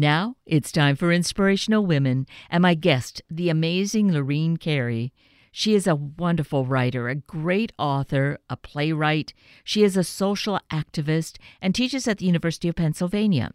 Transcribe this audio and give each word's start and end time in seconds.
Now 0.00 0.36
it's 0.46 0.70
time 0.70 0.94
for 0.94 1.10
Inspirational 1.10 1.84
Women 1.84 2.28
and 2.50 2.62
my 2.62 2.74
guest, 2.74 3.20
the 3.28 3.48
amazing 3.48 4.12
Lorene 4.12 4.56
Cary. 4.56 5.12
She 5.50 5.74
is 5.74 5.88
a 5.88 5.96
wonderful 5.96 6.64
writer, 6.64 7.08
a 7.08 7.16
great 7.16 7.72
author, 7.80 8.38
a 8.48 8.56
playwright. 8.56 9.34
She 9.64 9.82
is 9.82 9.96
a 9.96 10.04
social 10.04 10.60
activist 10.70 11.38
and 11.60 11.74
teaches 11.74 12.06
at 12.06 12.18
the 12.18 12.26
University 12.26 12.68
of 12.68 12.76
Pennsylvania. 12.76 13.50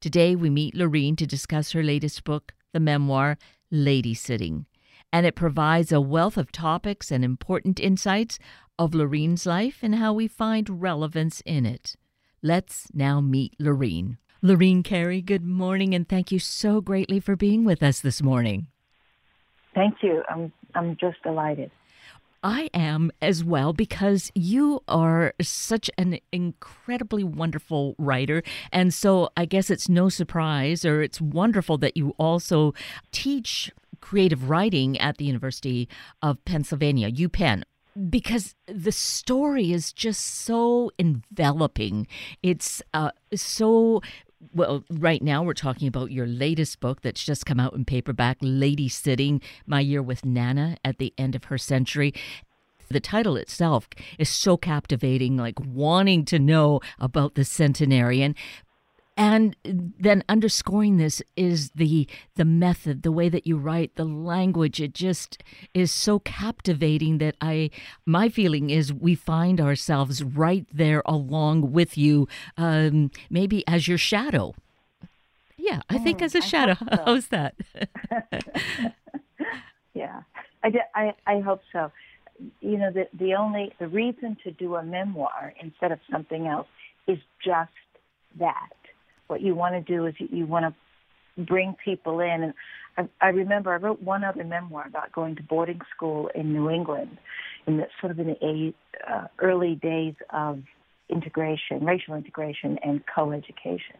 Today 0.00 0.34
we 0.34 0.48
meet 0.48 0.74
Lorene 0.74 1.14
to 1.16 1.26
discuss 1.26 1.72
her 1.72 1.82
latest 1.82 2.24
book, 2.24 2.54
the 2.72 2.80
memoir 2.80 3.36
Ladysitting. 3.70 4.64
And 5.12 5.26
it 5.26 5.34
provides 5.34 5.92
a 5.92 6.00
wealth 6.00 6.38
of 6.38 6.50
topics 6.52 7.10
and 7.10 7.22
important 7.22 7.78
insights 7.78 8.38
of 8.78 8.94
Lorene's 8.94 9.44
life 9.44 9.80
and 9.82 9.96
how 9.96 10.14
we 10.14 10.26
find 10.26 10.80
relevance 10.80 11.42
in 11.44 11.66
it. 11.66 11.96
Let's 12.40 12.88
now 12.94 13.20
meet 13.20 13.54
Lorene. 13.58 14.16
Lorene 14.44 14.82
Cary, 14.82 15.22
good 15.22 15.44
morning, 15.44 15.94
and 15.94 16.08
thank 16.08 16.32
you 16.32 16.40
so 16.40 16.80
greatly 16.80 17.20
for 17.20 17.36
being 17.36 17.62
with 17.62 17.80
us 17.80 18.00
this 18.00 18.20
morning. 18.20 18.66
Thank 19.72 20.02
you. 20.02 20.24
I'm 20.28 20.52
I'm 20.74 20.96
just 20.96 21.22
delighted. 21.22 21.70
I 22.42 22.68
am 22.74 23.12
as 23.22 23.44
well 23.44 23.72
because 23.72 24.32
you 24.34 24.82
are 24.88 25.32
such 25.40 25.88
an 25.96 26.18
incredibly 26.32 27.22
wonderful 27.22 27.94
writer. 27.98 28.42
And 28.72 28.92
so 28.92 29.30
I 29.36 29.44
guess 29.44 29.70
it's 29.70 29.88
no 29.88 30.08
surprise 30.08 30.84
or 30.84 31.02
it's 31.02 31.20
wonderful 31.20 31.78
that 31.78 31.96
you 31.96 32.16
also 32.18 32.74
teach 33.12 33.70
creative 34.00 34.50
writing 34.50 34.98
at 34.98 35.18
the 35.18 35.24
University 35.24 35.88
of 36.20 36.44
Pennsylvania, 36.44 37.12
UPenn 37.12 37.62
because 38.08 38.54
the 38.66 38.92
story 38.92 39.72
is 39.72 39.92
just 39.92 40.24
so 40.24 40.90
enveloping. 40.98 42.06
It's 42.42 42.82
uh, 42.94 43.10
so 43.34 44.00
well, 44.54 44.84
right 44.90 45.22
now 45.22 45.42
we're 45.42 45.54
talking 45.54 45.88
about 45.88 46.10
your 46.10 46.26
latest 46.26 46.80
book 46.80 47.02
that's 47.02 47.24
just 47.24 47.46
come 47.46 47.60
out 47.60 47.74
in 47.74 47.84
paperback, 47.84 48.40
Ladysitting 48.40 49.42
My 49.66 49.80
Year 49.80 50.02
with 50.02 50.24
Nana 50.24 50.76
at 50.84 50.98
the 50.98 51.14
End 51.16 51.34
of 51.34 51.44
Her 51.44 51.58
Century. 51.58 52.12
The 52.88 53.00
title 53.00 53.36
itself 53.36 53.88
is 54.18 54.28
so 54.28 54.56
captivating, 54.56 55.36
like 55.36 55.58
wanting 55.64 56.24
to 56.26 56.38
know 56.38 56.80
about 56.98 57.34
the 57.34 57.44
centenarian 57.44 58.34
and 59.16 59.56
then 59.64 60.24
underscoring 60.28 60.96
this 60.96 61.22
is 61.36 61.70
the 61.70 62.08
the 62.36 62.44
method 62.44 63.02
the 63.02 63.12
way 63.12 63.28
that 63.28 63.46
you 63.46 63.56
write 63.56 63.94
the 63.96 64.04
language. 64.04 64.80
It 64.80 64.94
just 64.94 65.42
is 65.74 65.92
so 65.92 66.18
captivating 66.20 67.18
that 67.18 67.36
i 67.40 67.70
my 68.06 68.28
feeling 68.28 68.70
is 68.70 68.92
we 68.92 69.14
find 69.14 69.60
ourselves 69.60 70.22
right 70.22 70.66
there 70.72 71.02
along 71.04 71.72
with 71.72 71.98
you 71.98 72.26
um, 72.56 73.10
maybe 73.30 73.66
as 73.68 73.86
your 73.86 73.98
shadow. 73.98 74.54
Yeah 75.56 75.82
i 75.90 75.98
think 75.98 76.20
mm, 76.20 76.24
as 76.24 76.34
a 76.34 76.40
shadow. 76.40 76.74
so. 76.78 77.02
how's 77.04 77.28
that? 77.28 77.54
Yeah 79.94 80.22
I, 80.64 80.72
I 80.94 81.14
i 81.26 81.40
hope 81.40 81.60
so. 81.70 81.92
You 82.60 82.78
know 82.78 82.90
the 82.90 83.08
the 83.12 83.34
only 83.34 83.74
the 83.78 83.88
reason 83.88 84.38
to 84.42 84.50
do 84.50 84.76
a 84.76 84.82
memoir 84.82 85.52
instead 85.60 85.92
of 85.92 86.00
something 86.10 86.46
else 86.46 86.68
is 87.06 87.18
just 87.44 87.70
that 88.38 88.70
what 89.32 89.40
you 89.40 89.54
want 89.54 89.74
to 89.74 89.80
do 89.80 90.04
is 90.04 90.14
you, 90.18 90.28
you 90.30 90.46
want 90.46 90.66
to 90.66 91.42
bring 91.42 91.74
people 91.82 92.20
in. 92.20 92.42
And 92.42 93.08
I, 93.22 93.26
I 93.26 93.30
remember 93.30 93.72
I 93.72 93.76
wrote 93.76 94.02
one 94.02 94.24
other 94.24 94.44
memoir 94.44 94.86
about 94.86 95.10
going 95.10 95.36
to 95.36 95.42
boarding 95.42 95.80
school 95.96 96.30
in 96.34 96.52
New 96.52 96.68
England, 96.68 97.16
in 97.66 97.78
the 97.78 97.86
sort 97.98 98.12
of 98.12 98.18
in 98.18 98.26
the 98.26 98.74
uh, 99.10 99.28
early 99.38 99.74
days 99.76 100.14
of 100.34 100.62
integration, 101.08 101.82
racial 101.82 102.14
integration, 102.14 102.78
and 102.84 103.00
co-education. 103.06 103.96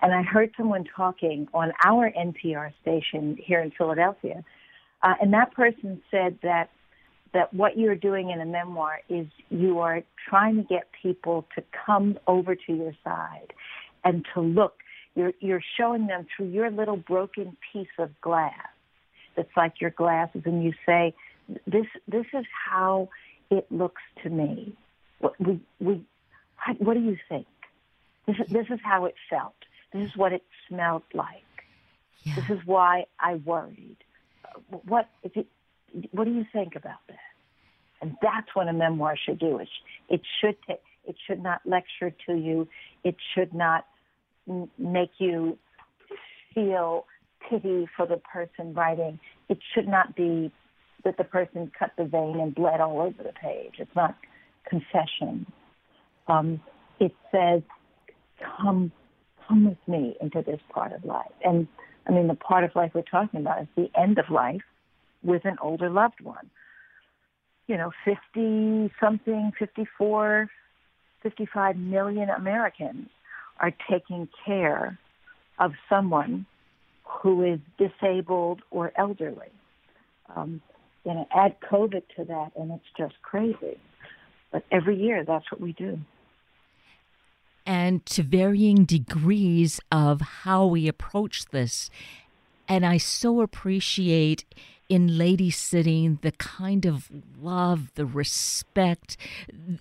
And 0.00 0.14
I 0.14 0.22
heard 0.22 0.52
someone 0.56 0.84
talking 0.96 1.48
on 1.52 1.72
our 1.84 2.12
NPR 2.12 2.72
station 2.82 3.36
here 3.44 3.60
in 3.60 3.72
Philadelphia, 3.76 4.44
uh, 5.02 5.14
and 5.20 5.32
that 5.32 5.52
person 5.54 6.00
said 6.08 6.38
that 6.44 6.70
that 7.34 7.52
what 7.54 7.78
you're 7.78 7.96
doing 7.96 8.28
in 8.30 8.40
a 8.42 8.44
memoir 8.44 9.00
is 9.08 9.26
you 9.48 9.78
are 9.78 10.02
trying 10.28 10.54
to 10.56 10.62
get 10.62 10.88
people 11.02 11.46
to 11.54 11.64
come 11.86 12.18
over 12.26 12.54
to 12.54 12.74
your 12.74 12.92
side 13.02 13.54
and 14.04 14.24
to 14.34 14.40
look. 14.40 14.74
You're, 15.14 15.32
you're 15.40 15.62
showing 15.76 16.06
them 16.06 16.26
through 16.34 16.48
your 16.48 16.70
little 16.70 16.96
broken 16.96 17.56
piece 17.72 17.88
of 17.98 18.08
glass 18.20 18.54
that's 19.36 19.54
like 19.56 19.80
your 19.80 19.90
glasses, 19.90 20.42
and 20.44 20.62
you 20.64 20.72
say, 20.86 21.14
"This, 21.66 21.86
this 22.06 22.26
is 22.32 22.44
how 22.68 23.08
it 23.50 23.66
looks 23.70 24.02
to 24.22 24.30
me." 24.30 24.76
What 25.18 25.38
we, 25.40 25.60
we, 25.80 26.04
what 26.78 26.94
do 26.94 27.00
you 27.00 27.16
think? 27.28 27.46
This 28.26 28.36
is, 28.36 28.52
this 28.52 28.66
is 28.70 28.80
how 28.82 29.04
it 29.06 29.14
felt. 29.28 29.54
This 29.92 30.08
is 30.08 30.16
what 30.16 30.32
it 30.32 30.42
smelled 30.68 31.02
like. 31.12 31.44
Yeah. 32.22 32.36
This 32.36 32.50
is 32.50 32.58
why 32.64 33.04
I 33.18 33.34
worried. 33.34 33.98
What, 34.86 35.08
if 35.22 35.36
it, 35.36 35.46
what 36.12 36.24
do 36.24 36.30
you 36.32 36.44
think 36.52 36.76
about 36.76 37.00
that? 37.08 37.18
And 38.00 38.16
that's 38.22 38.48
what 38.54 38.68
a 38.68 38.72
memoir 38.72 39.16
should 39.16 39.38
do. 39.38 39.58
It, 39.58 39.68
it 40.08 40.20
should 40.40 40.56
take, 40.66 40.80
it 41.04 41.16
should 41.26 41.42
not 41.42 41.60
lecture 41.64 42.12
to 42.26 42.34
you. 42.34 42.68
It 43.04 43.16
should 43.34 43.52
not 43.54 43.86
make 44.78 45.10
you 45.18 45.58
feel 46.54 47.06
pity 47.48 47.88
for 47.96 48.06
the 48.06 48.16
person 48.16 48.74
writing. 48.74 49.18
It 49.48 49.58
should 49.74 49.88
not 49.88 50.14
be 50.14 50.52
that 51.04 51.16
the 51.16 51.24
person 51.24 51.70
cut 51.76 51.90
the 51.96 52.04
vein 52.04 52.38
and 52.40 52.54
bled 52.54 52.80
all 52.80 53.00
over 53.00 53.22
the 53.22 53.32
page. 53.32 53.74
It's 53.78 53.94
not 53.96 54.16
confession. 54.68 55.46
Um, 56.28 56.60
it 57.00 57.12
says, 57.30 57.62
"Come, 58.40 58.92
come 59.46 59.64
with 59.64 59.88
me 59.88 60.16
into 60.20 60.42
this 60.42 60.60
part 60.70 60.92
of 60.92 61.04
life." 61.04 61.32
And 61.44 61.66
I 62.06 62.12
mean, 62.12 62.28
the 62.28 62.34
part 62.34 62.64
of 62.64 62.74
life 62.74 62.92
we're 62.94 63.02
talking 63.02 63.40
about 63.40 63.62
is 63.62 63.68
the 63.76 63.90
end 63.98 64.18
of 64.18 64.30
life 64.30 64.62
with 65.22 65.44
an 65.44 65.56
older 65.60 65.90
loved 65.90 66.20
one. 66.20 66.50
You 67.66 67.76
know, 67.76 67.92
50 68.04 68.92
something, 69.00 69.52
54, 69.58 70.50
55 71.22 71.76
million 71.76 72.28
Americans 72.28 73.08
are 73.62 73.72
taking 73.88 74.28
care 74.44 74.98
of 75.58 75.72
someone 75.88 76.44
who 77.04 77.44
is 77.44 77.60
disabled 77.78 78.60
or 78.70 78.92
elderly. 78.96 79.52
Um, 80.34 80.60
you 81.04 81.14
know, 81.14 81.26
add 81.34 81.56
COVID 81.60 82.02
to 82.16 82.24
that, 82.24 82.52
and 82.56 82.72
it's 82.72 82.84
just 82.98 83.14
crazy. 83.22 83.78
But 84.50 84.64
every 84.70 85.00
year, 85.00 85.24
that's 85.24 85.50
what 85.50 85.60
we 85.60 85.72
do. 85.72 85.98
And 87.64 88.04
to 88.06 88.22
varying 88.22 88.84
degrees 88.84 89.80
of 89.90 90.20
how 90.20 90.66
we 90.66 90.88
approach 90.88 91.46
this. 91.46 91.90
And 92.68 92.84
I 92.84 92.96
so 92.96 93.40
appreciate 93.40 94.44
in 94.92 95.08
Ladysitting, 95.08 96.20
the 96.20 96.32
kind 96.32 96.84
of 96.84 97.10
love, 97.40 97.90
the 97.94 98.04
respect, 98.04 99.16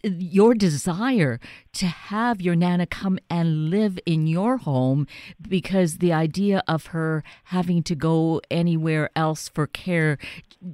your 0.04 0.54
desire 0.54 1.38
to 1.74 1.86
have 1.86 2.40
your 2.40 2.56
Nana 2.56 2.86
come 2.86 3.20
and 3.30 3.70
live 3.70 4.00
in 4.06 4.26
your 4.26 4.56
home 4.56 5.06
because 5.42 5.98
the 5.98 6.14
idea 6.14 6.64
of 6.66 6.86
her 6.88 7.26
having 7.44 7.84
to 7.84 7.94
go 7.94 8.40
anywhere 8.50 9.10
else 9.14 9.50
for 9.50 9.68
care 9.68 10.18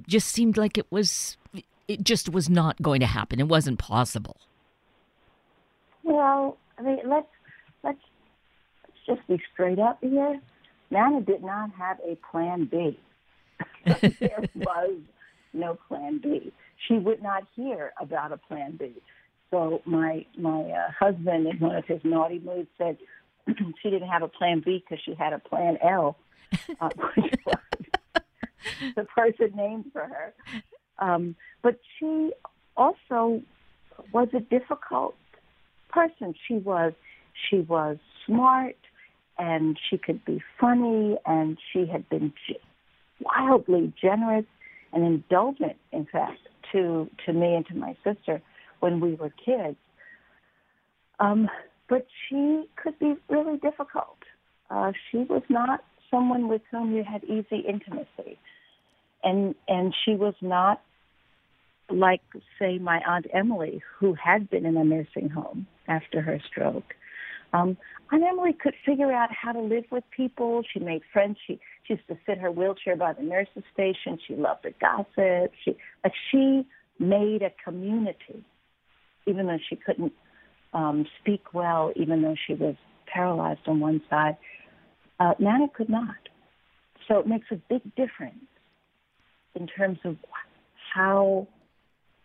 just 0.06 0.28
seemed 0.28 0.56
like 0.56 0.78
it 0.78 0.86
was, 0.88 1.36
it 1.88 2.04
just 2.04 2.28
was 2.28 2.48
not 2.48 2.80
going 2.80 3.00
to 3.00 3.06
happen. 3.06 3.40
It 3.40 3.48
wasn't 3.48 3.80
possible. 3.80 4.36
Well, 6.04 6.58
I 6.78 6.82
mean, 6.82 7.00
let's, 7.04 7.26
let's, 7.82 7.98
let's 8.84 9.18
just 9.18 9.26
be 9.26 9.42
straight 9.52 9.80
up 9.80 9.98
here. 10.00 10.40
Nana 10.92 11.22
did 11.22 11.42
not 11.42 11.72
have 11.72 11.98
a 12.06 12.16
plan 12.30 12.66
B. 12.66 12.96
there 14.20 14.44
was 14.54 14.98
no 15.52 15.78
plan 15.88 16.20
B. 16.22 16.52
She 16.86 16.94
would 16.94 17.22
not 17.22 17.44
hear 17.54 17.92
about 18.00 18.32
a 18.32 18.36
plan 18.36 18.76
B. 18.78 18.94
So 19.50 19.82
my 19.84 20.26
my 20.36 20.62
uh, 20.62 20.90
husband, 20.98 21.46
in 21.46 21.58
one 21.58 21.76
of 21.76 21.84
his 21.86 22.00
naughty 22.04 22.38
moods, 22.38 22.68
said 22.76 22.98
she 23.46 23.90
didn't 23.90 24.08
have 24.08 24.22
a 24.22 24.28
plan 24.28 24.62
B 24.64 24.84
because 24.84 25.02
she 25.04 25.14
had 25.14 25.32
a 25.32 25.38
plan 25.38 25.78
L, 25.82 26.16
uh, 26.80 26.90
which 27.14 27.34
was 27.46 28.22
the 28.94 29.04
person 29.04 29.56
named 29.56 29.86
for 29.92 30.02
her. 30.02 30.34
Um, 30.98 31.36
but 31.62 31.78
she 31.98 32.32
also 32.76 33.42
was 34.12 34.28
a 34.34 34.40
difficult 34.40 35.16
person. 35.88 36.34
She 36.46 36.54
was 36.54 36.92
she 37.48 37.60
was 37.60 37.96
smart 38.26 38.76
and 39.38 39.78
she 39.88 39.96
could 39.96 40.24
be 40.24 40.42
funny 40.60 41.16
and 41.24 41.56
she 41.72 41.86
had 41.86 42.08
been 42.08 42.32
wildly 43.20 43.92
generous 44.00 44.46
and 44.92 45.04
indulgent, 45.04 45.76
in 45.92 46.06
fact, 46.10 46.40
to 46.72 47.08
to 47.26 47.32
me 47.32 47.54
and 47.54 47.66
to 47.66 47.74
my 47.74 47.96
sister 48.04 48.40
when 48.80 49.00
we 49.00 49.14
were 49.14 49.32
kids. 49.44 49.76
Um, 51.20 51.48
but 51.88 52.06
she 52.28 52.64
could 52.76 52.98
be 52.98 53.14
really 53.28 53.58
difficult. 53.58 54.18
Uh, 54.70 54.92
she 55.10 55.18
was 55.18 55.42
not 55.48 55.80
someone 56.10 56.48
with 56.48 56.62
whom 56.70 56.94
you 56.94 57.04
had 57.04 57.24
easy 57.24 57.64
intimacy, 57.66 58.38
and 59.22 59.54
and 59.66 59.94
she 60.04 60.14
was 60.14 60.34
not 60.40 60.80
like, 61.90 62.20
say, 62.58 62.78
my 62.78 63.00
aunt 63.06 63.26
Emily, 63.32 63.82
who 63.98 64.14
had 64.14 64.50
been 64.50 64.66
in 64.66 64.76
a 64.76 64.84
nursing 64.84 65.30
home 65.30 65.66
after 65.86 66.20
her 66.20 66.38
stroke. 66.50 66.94
Um, 67.52 67.76
and 68.10 68.22
Emily 68.22 68.52
could 68.52 68.74
figure 68.84 69.12
out 69.12 69.30
how 69.32 69.52
to 69.52 69.60
live 69.60 69.84
with 69.90 70.04
people. 70.14 70.62
She 70.70 70.80
made 70.80 71.02
friends. 71.12 71.38
She, 71.46 71.58
she 71.88 71.94
used 71.94 72.06
to 72.08 72.18
sit 72.26 72.38
her 72.38 72.50
wheelchair 72.50 72.96
by 72.96 73.14
the 73.14 73.22
nurse's 73.22 73.64
station. 73.72 74.18
She 74.26 74.34
loved 74.34 74.62
to 74.64 74.72
gossip. 74.80 75.52
She, 75.64 75.76
like 76.04 76.12
she 76.30 76.66
made 76.98 77.42
a 77.42 77.50
community, 77.64 78.44
even 79.26 79.46
though 79.46 79.58
she 79.68 79.76
couldn't 79.76 80.12
um, 80.74 81.06
speak 81.20 81.54
well, 81.54 81.92
even 81.96 82.22
though 82.22 82.36
she 82.46 82.54
was 82.54 82.74
paralyzed 83.06 83.60
on 83.66 83.80
one 83.80 84.02
side. 84.10 84.36
Uh, 85.18 85.32
Nana 85.38 85.66
could 85.74 85.88
not. 85.88 86.14
So 87.08 87.18
it 87.18 87.26
makes 87.26 87.46
a 87.50 87.56
big 87.56 87.82
difference 87.96 88.44
in 89.54 89.66
terms 89.66 89.98
of 90.04 90.16
how 90.94 91.48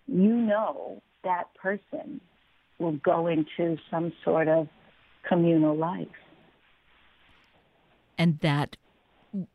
you 0.07 0.35
know 0.35 1.01
that 1.23 1.53
person 1.55 2.19
will 2.79 2.97
go 2.97 3.27
into 3.27 3.77
some 3.89 4.11
sort 4.25 4.49
of 4.49 4.67
communal 5.27 5.75
life. 5.75 6.07
And 8.17 8.39
that 8.41 8.75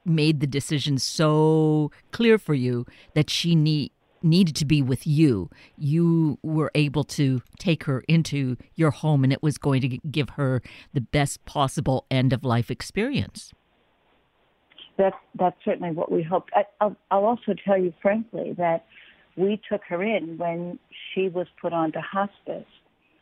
made 0.05 0.41
the 0.41 0.47
decision 0.47 0.99
so 0.99 1.91
clear 2.11 2.39
for 2.39 2.55
you 2.55 2.87
that 3.15 3.31
she 3.31 3.55
need, 3.55 3.93
needed 4.23 4.57
to 4.57 4.65
be 4.65 4.83
with 4.83 5.07
you. 5.07 5.49
You 5.77 6.39
were 6.43 6.71
able 6.75 7.05
to 7.05 7.43
take 7.59 7.85
her 7.85 8.03
into 8.09 8.57
your 8.75 8.91
home, 8.91 9.25
and 9.25 9.33
it 9.33 9.43
was 9.43 9.59
going 9.59 9.81
to 9.83 9.89
give 10.11 10.31
her 10.31 10.63
the 10.93 11.01
best 11.01 11.45
possible 11.45 12.07
end 12.11 12.33
of 12.33 12.45
life 12.45 12.71
experience. 12.71 13.53
That's 14.97 15.17
that's 15.39 15.57
certainly 15.65 15.93
what 15.93 16.11
we 16.11 16.25
hoped. 16.25 16.51
I, 16.55 16.65
I'll, 16.81 16.97
I'll 17.13 17.25
also 17.25 17.55
tell 17.65 17.79
you 17.79 17.95
frankly 18.03 18.55
that 18.59 18.85
we 19.37 19.61
took 19.71 19.83
her 19.85 20.03
in 20.03 20.37
when 20.39 20.81
she 21.15 21.29
was 21.29 21.47
put 21.61 21.73
onto 21.73 22.01
hospice, 22.01 22.67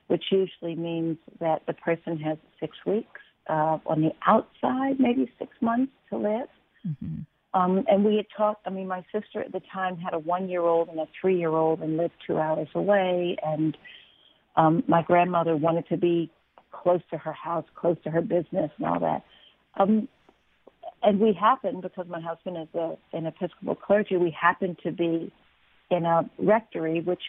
which 0.07 0.25
usually 0.31 0.75
means 0.75 1.19
that 1.39 1.67
the 1.67 1.75
person 1.75 2.19
has 2.19 2.39
six 2.59 2.75
weeks 2.87 3.21
uh, 3.49 3.79
on 3.87 4.01
the 4.03 4.13
outside, 4.27 4.99
maybe 4.99 5.31
six 5.39 5.51
months 5.61 5.93
to 6.11 6.19
live. 6.19 6.49
Mm-hmm. 6.87 7.23
Um, 7.55 7.85
and 7.89 8.05
we 8.05 8.17
had 8.17 8.27
talked. 8.37 8.67
I 8.67 8.71
mean, 8.71 8.87
my 8.87 9.05
sister 9.13 9.41
at 9.41 9.53
the 9.53 9.63
time 9.73 9.97
had 9.97 10.13
a 10.13 10.19
one-year-old 10.19 10.89
and 10.89 10.99
a 10.99 11.07
three-year-old, 11.19 11.81
and 11.81 11.97
lived 11.97 12.15
two 12.27 12.39
hours 12.39 12.69
away. 12.75 13.37
And 13.43 13.77
um, 14.57 14.85
my 14.87 15.03
grandmother 15.03 15.57
wanted 15.57 15.89
to 15.89 15.97
be 15.97 16.31
close 16.71 17.01
to 17.11 17.19
her 17.19 17.33
house, 17.33 17.65
close 17.75 17.97
to 18.05 18.11
her 18.11 18.21
business, 18.21 18.71
and 18.77 18.87
all 18.87 19.01
that. 19.01 19.23
Um, 19.79 20.09
and 21.03 21.21
we 21.21 21.33
happened 21.33 21.83
because 21.83 22.07
my 22.09 22.21
husband 22.21 22.57
is 22.59 22.69
a, 22.75 22.97
an 23.13 23.27
Episcopal 23.27 23.75
clergy. 23.75 24.17
We 24.17 24.37
happened 24.39 24.79
to 24.83 24.93
be 24.93 25.33
in 25.91 26.05
a 26.05 26.29
rectory 26.39 27.01
which 27.01 27.23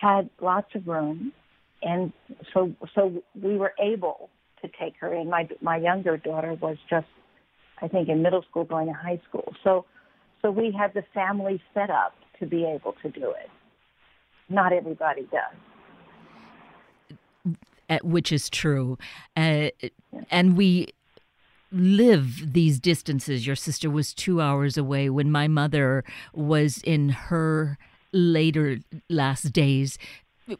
had 0.00 0.28
lots 0.40 0.74
of 0.74 0.86
room, 0.86 1.32
and 1.82 2.12
so 2.52 2.74
so 2.94 3.22
we 3.40 3.56
were 3.56 3.72
able 3.80 4.28
take 4.68 4.94
her 5.00 5.14
in. 5.14 5.30
My 5.30 5.48
my 5.60 5.76
younger 5.76 6.16
daughter 6.16 6.54
was 6.54 6.76
just, 6.88 7.06
I 7.80 7.88
think, 7.88 8.08
in 8.08 8.22
middle 8.22 8.44
school, 8.48 8.64
going 8.64 8.86
to 8.88 8.92
high 8.92 9.20
school. 9.28 9.54
So 9.64 9.84
so 10.42 10.50
we 10.50 10.74
had 10.76 10.92
the 10.94 11.04
family 11.14 11.62
set 11.74 11.90
up 11.90 12.14
to 12.38 12.46
be 12.46 12.64
able 12.64 12.94
to 13.02 13.10
do 13.10 13.30
it. 13.30 13.50
Not 14.48 14.72
everybody 14.72 15.28
does. 15.32 15.54
Which 18.02 18.32
is 18.32 18.50
true, 18.50 18.98
uh, 19.36 19.68
and 20.30 20.56
we 20.56 20.88
live 21.70 22.52
these 22.52 22.80
distances. 22.80 23.46
Your 23.46 23.56
sister 23.56 23.90
was 23.90 24.14
two 24.14 24.40
hours 24.40 24.76
away 24.76 25.10
when 25.10 25.30
my 25.30 25.46
mother 25.46 26.02
was 26.32 26.80
in 26.82 27.10
her 27.10 27.78
later 28.12 28.78
last 29.08 29.52
days. 29.52 29.98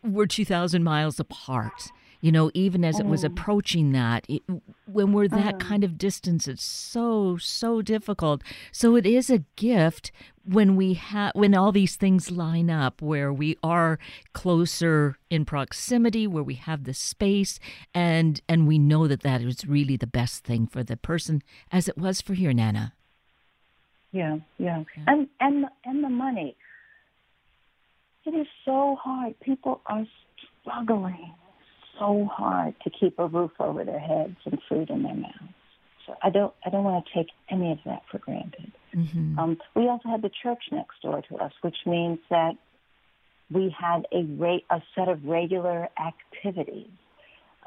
We're 0.03 0.27
2,000 0.27 0.83
miles 0.83 1.19
apart. 1.19 1.91
You 2.21 2.33
know, 2.33 2.51
even 2.55 2.85
as 2.85 2.99
it 2.99 3.07
was 3.07 3.25
oh. 3.25 3.29
approaching 3.29 3.93
that, 3.93 4.27
it, 4.29 4.43
when 4.87 5.13
we're 5.13 5.29
that 5.29 5.55
uh-huh. 5.55 5.69
kind 5.69 5.85
of 5.85 5.99
distance, 5.99 6.49
it's 6.49 6.65
so, 6.65 7.37
so 7.37 7.83
difficult. 7.83 8.43
So 8.73 8.97
it 8.97 9.07
is 9.07 9.31
a 9.31 9.45
gift 9.57 10.13
when 10.47 10.77
we 10.77 10.95
have 10.95 11.33
when 11.35 11.55
all 11.55 11.73
these 11.73 11.97
things 11.97 12.31
line 12.31 12.71
up 12.71 13.03
where 13.03 13.33
we 13.33 13.57
are 13.63 13.99
closer 14.33 15.17
in 15.29 15.45
proximity 15.45 16.27
where 16.27 16.43
we 16.43 16.55
have 16.55 16.85
the 16.85 16.95
space 16.95 17.59
and 17.93 18.41
and 18.49 18.67
we 18.67 18.79
know 18.79 19.09
that 19.09 19.23
that 19.23 19.43
is 19.43 19.67
really 19.67 19.97
the 19.97 20.07
best 20.07 20.45
thing 20.45 20.67
for 20.67 20.85
the 20.85 20.97
person 20.97 21.43
as 21.73 21.89
it 21.89 21.99
was 21.99 22.21
for 22.21 22.35
your 22.35 22.53
nana 22.53 22.93
yeah 24.13 24.37
yeah, 24.59 24.85
yeah. 24.97 25.05
and 25.09 25.29
and 25.41 25.67
and 25.85 26.05
the 26.05 26.09
money 26.09 26.57
it 28.25 28.31
is 28.31 28.47
so 28.65 28.97
hard 29.03 29.39
people 29.41 29.81
are 29.87 30.07
struggling 30.63 31.35
so 31.99 32.29
hard 32.33 32.75
to 32.85 32.91
keep 32.91 33.19
a 33.19 33.27
roof 33.27 33.53
over 33.61 33.85
their 33.85 34.01
heads 34.01 34.37
and 34.45 34.59
food 34.69 34.91
in 34.91 35.03
their 35.03 35.15
mouths 35.15 35.55
so 36.07 36.15
i 36.23 36.31
don't 36.31 36.55
i 36.65 36.71
don't 36.71 36.85
want 36.85 37.05
to 37.05 37.13
take 37.15 37.29
any 37.51 37.73
of 37.73 37.79
that 37.85 38.03
for 38.11 38.19
granted 38.19 38.73
Mm-hmm. 38.97 39.39
Um, 39.39 39.59
we 39.75 39.89
also 39.89 40.09
had 40.09 40.23
the 40.23 40.31
church 40.43 40.65
next 40.73 41.03
door 41.03 41.23
to 41.29 41.37
us, 41.37 41.53
which 41.61 41.77
means 41.85 42.19
that 42.31 42.53
we 43.51 43.75
had 43.79 44.07
a, 44.13 44.25
ra- 44.25 44.59
a 44.71 44.83
set 44.95 45.09
of 45.09 45.25
regular 45.25 45.89
activities. 46.01 46.89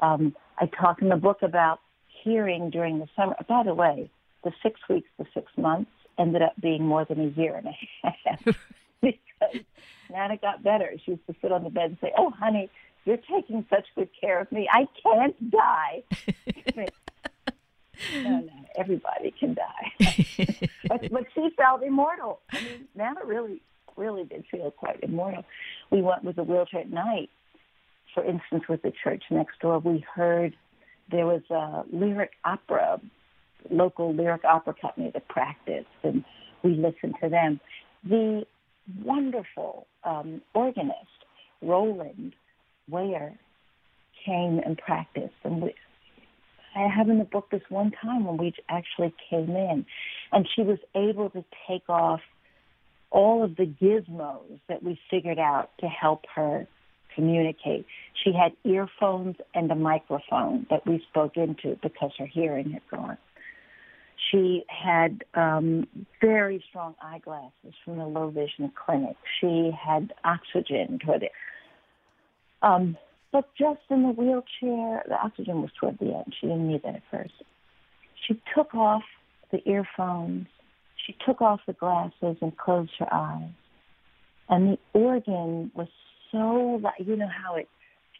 Um, 0.00 0.34
I 0.58 0.66
talk 0.66 1.00
in 1.02 1.08
the 1.08 1.16
book 1.16 1.38
about 1.42 1.78
hearing 2.24 2.70
during 2.70 2.98
the 2.98 3.06
summer. 3.16 3.36
By 3.48 3.62
the 3.64 3.74
way, 3.74 4.10
the 4.42 4.52
six 4.62 4.80
weeks 4.88 5.08
the 5.18 5.26
six 5.32 5.46
months 5.56 5.90
ended 6.18 6.42
up 6.42 6.54
being 6.60 6.84
more 6.84 7.04
than 7.04 7.20
a 7.20 7.40
year 7.40 7.56
and 7.56 7.68
a 7.68 8.08
half 8.24 8.44
because 9.00 9.64
Nana 10.10 10.36
got 10.36 10.62
better. 10.62 10.92
She 11.04 11.12
used 11.12 11.26
to 11.28 11.34
sit 11.40 11.52
on 11.52 11.64
the 11.64 11.70
bed 11.70 11.90
and 11.90 11.98
say, 12.00 12.12
"Oh, 12.16 12.30
honey, 12.30 12.68
you're 13.04 13.16
taking 13.16 13.64
such 13.70 13.86
good 13.94 14.08
care 14.20 14.40
of 14.40 14.50
me. 14.52 14.68
I 14.70 14.86
can't 15.02 15.50
die." 15.50 16.02
no, 18.14 18.40
no, 18.40 18.50
everybody 18.76 19.34
can 19.38 19.54
die. 19.54 20.68
but, 20.88 21.10
but 21.10 21.24
she 21.34 21.48
felt 21.56 21.82
immortal. 21.82 22.40
I 22.52 22.62
mean, 22.62 22.88
Nana 22.94 23.20
really, 23.24 23.62
really 23.96 24.24
did 24.24 24.44
feel 24.50 24.70
quite 24.70 25.00
immortal. 25.02 25.44
We 25.90 26.02
went 26.02 26.24
with 26.24 26.38
a 26.38 26.42
wheelchair 26.42 26.80
at 26.80 26.90
night. 26.90 27.30
For 28.14 28.24
instance, 28.24 28.64
with 28.68 28.82
the 28.82 28.92
church 29.04 29.22
next 29.30 29.60
door, 29.60 29.78
we 29.78 30.04
heard 30.14 30.56
there 31.10 31.26
was 31.26 31.42
a 31.50 31.84
lyric 31.92 32.32
opera, 32.44 33.00
local 33.70 34.14
lyric 34.14 34.44
opera 34.44 34.74
company 34.80 35.10
that 35.14 35.28
practiced, 35.28 35.86
and 36.02 36.24
we 36.62 36.74
listened 36.74 37.14
to 37.22 37.28
them. 37.28 37.60
The 38.02 38.46
wonderful 39.04 39.86
um, 40.04 40.42
organist, 40.54 40.96
Roland 41.62 42.34
Ware, 42.90 43.38
came 44.24 44.60
and 44.64 44.76
practiced, 44.76 45.34
and 45.44 45.62
we, 45.62 45.74
I 46.76 46.88
have 46.88 47.08
in 47.08 47.18
the 47.18 47.24
book 47.24 47.48
this 47.50 47.62
one 47.68 47.92
time 48.02 48.24
when 48.24 48.36
we 48.36 48.54
actually 48.68 49.14
came 49.28 49.50
in, 49.50 49.86
and 50.32 50.48
she 50.54 50.62
was 50.62 50.78
able 50.94 51.30
to 51.30 51.44
take 51.68 51.88
off 51.88 52.20
all 53.10 53.42
of 53.42 53.56
the 53.56 53.66
gizmos 53.66 54.60
that 54.68 54.82
we 54.82 54.98
figured 55.10 55.38
out 55.38 55.70
to 55.80 55.86
help 55.86 56.24
her 56.34 56.66
communicate. 57.14 57.86
She 58.22 58.32
had 58.32 58.52
earphones 58.64 59.36
and 59.54 59.70
a 59.70 59.74
microphone 59.74 60.66
that 60.70 60.86
we 60.86 61.04
spoke 61.10 61.36
into 61.36 61.76
because 61.82 62.12
her 62.18 62.26
hearing 62.26 62.70
had 62.70 62.82
gone. 62.90 63.18
She 64.30 64.64
had 64.68 65.24
um, 65.34 65.88
very 66.20 66.62
strong 66.68 66.94
eyeglasses 67.02 67.74
from 67.84 67.98
the 67.98 68.06
low 68.06 68.30
vision 68.30 68.70
clinic. 68.84 69.16
She 69.40 69.72
had 69.72 70.12
oxygen 70.24 70.98
toward 71.04 71.24
it. 71.24 71.32
Um, 72.62 72.96
but 73.32 73.48
just 73.56 73.80
in 73.90 74.02
the 74.02 74.08
wheelchair, 74.08 75.04
the 75.08 75.14
oxygen 75.14 75.62
was 75.62 75.70
toward 75.78 75.98
the 75.98 76.14
end. 76.14 76.34
She 76.40 76.46
didn't 76.46 76.68
need 76.68 76.82
that 76.82 76.96
at 76.96 77.02
first. 77.10 77.34
She 78.26 78.40
took 78.54 78.74
off 78.74 79.02
the 79.50 79.66
earphones. 79.68 80.46
She 81.06 81.16
took 81.24 81.40
off 81.40 81.60
the 81.66 81.72
glasses 81.72 82.36
and 82.40 82.56
closed 82.56 82.92
her 82.98 83.12
eyes. 83.12 83.50
And 84.48 84.72
the 84.72 84.98
organ 84.98 85.70
was 85.74 85.88
so, 86.32 86.82
you 86.98 87.16
know 87.16 87.28
how 87.28 87.54
it 87.54 87.68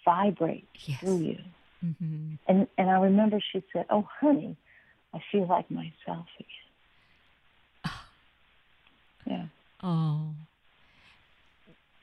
vibrates 0.05 0.67
yes. 0.87 1.01
through 1.01 1.19
you. 1.19 1.39
Mm-hmm. 1.85 2.35
And 2.47 2.67
and 2.77 2.91
I 2.91 3.01
remember 3.01 3.41
she 3.53 3.63
said, 3.73 3.87
"Oh, 3.89 4.07
honey, 4.21 4.57
I 5.15 5.19
feel 5.33 5.47
like 5.47 5.71
myself 5.71 6.27
again." 6.39 7.93
yeah. 9.27 9.47
Oh. 9.83 10.29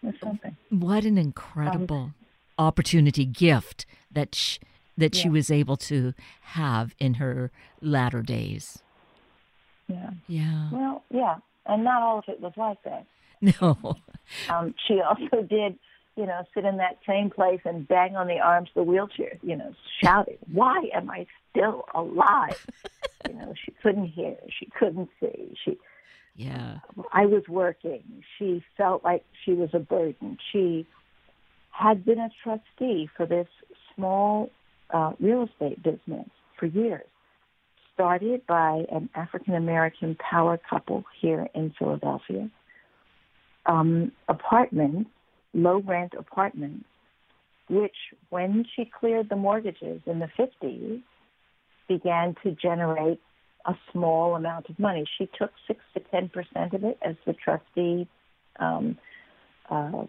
It's 0.01 0.19
something. 0.19 0.55
What 0.69 1.05
an 1.05 1.17
incredible 1.17 1.95
um, 1.97 2.15
opportunity 2.57 3.25
gift 3.25 3.85
that 4.11 4.35
sh- 4.35 4.59
that 4.97 5.15
yeah. 5.15 5.21
she 5.21 5.29
was 5.29 5.51
able 5.51 5.77
to 5.77 6.13
have 6.41 6.95
in 6.99 7.15
her 7.15 7.51
latter 7.81 8.21
days. 8.21 8.79
Yeah. 9.87 10.11
Yeah. 10.27 10.69
Well, 10.71 11.03
yeah, 11.11 11.35
and 11.65 11.83
not 11.83 12.01
all 12.01 12.19
of 12.19 12.25
it 12.27 12.39
was 12.41 12.53
like 12.57 12.81
that. 12.83 13.05
No. 13.61 13.77
Um, 14.49 14.73
she 14.87 14.99
also 14.99 15.43
did, 15.47 15.77
you 16.15 16.25
know, 16.25 16.41
sit 16.55 16.65
in 16.65 16.77
that 16.77 16.97
same 17.07 17.29
place 17.29 17.61
and 17.65 17.87
bang 17.87 18.15
on 18.15 18.25
the 18.25 18.39
arms 18.39 18.69
of 18.69 18.83
the 18.83 18.91
wheelchair, 18.91 19.37
you 19.43 19.55
know, 19.55 19.75
shouting, 20.03 20.39
"Why 20.51 20.89
am 20.91 21.11
I 21.11 21.27
still 21.51 21.85
alive?" 21.93 22.65
you 23.29 23.35
know, 23.35 23.53
she 23.63 23.71
couldn't 23.83 24.07
hear, 24.07 24.37
she 24.59 24.67
couldn't 24.77 25.09
see, 25.19 25.55
she. 25.63 25.77
Yeah. 26.35 26.79
I 27.13 27.27
was 27.27 27.43
working. 27.47 28.23
She 28.37 28.63
felt 28.75 29.03
like 29.03 29.23
she 29.43 29.53
was 29.53 29.69
a 29.73 29.79
burden. 29.79 30.37
She 30.51 30.87
had 31.77 32.05
been 32.05 32.19
a 32.19 32.29
trustee 32.43 33.09
for 33.15 33.25
this 33.25 33.47
small 33.95 34.49
uh, 34.93 35.11
real 35.19 35.43
estate 35.43 35.81
business 35.83 36.27
for 36.59 36.65
years. 36.65 37.05
Started 37.93 38.45
by 38.47 38.83
an 38.91 39.09
African 39.15 39.55
American 39.55 40.15
power 40.15 40.59
couple 40.69 41.03
here 41.19 41.47
in 41.55 41.73
Philadelphia. 41.77 42.49
Um, 43.65 44.11
apartments, 44.27 45.09
low 45.53 45.81
rent 45.81 46.13
apartments, 46.17 46.85
which 47.69 47.95
when 48.29 48.65
she 48.75 48.89
cleared 48.99 49.29
the 49.29 49.35
mortgages 49.35 50.01
in 50.05 50.19
the 50.19 50.29
50s, 50.39 51.01
began 51.87 52.35
to 52.43 52.51
generate 52.51 53.19
a 53.65 53.73
small 53.91 54.35
amount 54.35 54.69
of 54.69 54.79
money. 54.79 55.05
She 55.17 55.29
took 55.37 55.51
six 55.67 55.79
to 55.93 55.99
ten 56.11 56.29
percent 56.29 56.73
of 56.73 56.83
it 56.83 56.97
as 57.01 57.15
the 57.25 57.33
trustee 57.33 58.07
um, 58.59 58.97
uh, 59.69 60.05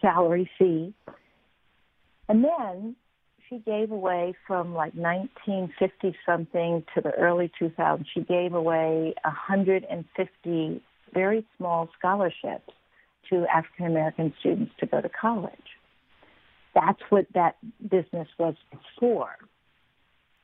salary 0.00 0.50
fee, 0.58 0.94
and 2.28 2.44
then 2.44 2.96
she 3.48 3.58
gave 3.58 3.90
away 3.90 4.34
from 4.46 4.74
like 4.74 4.94
1950 4.94 6.16
something 6.24 6.84
to 6.94 7.00
the 7.00 7.10
early 7.12 7.50
2000s. 7.60 8.04
She 8.14 8.20
gave 8.20 8.54
away 8.54 9.14
150 9.24 10.82
very 11.12 11.46
small 11.56 11.88
scholarships 11.98 12.72
to 13.28 13.46
African 13.52 13.86
American 13.86 14.32
students 14.38 14.72
to 14.80 14.86
go 14.86 15.00
to 15.00 15.08
college. 15.08 15.52
That's 16.74 17.00
what 17.08 17.26
that 17.34 17.56
business 17.82 18.28
was 18.38 18.54
for 18.98 19.36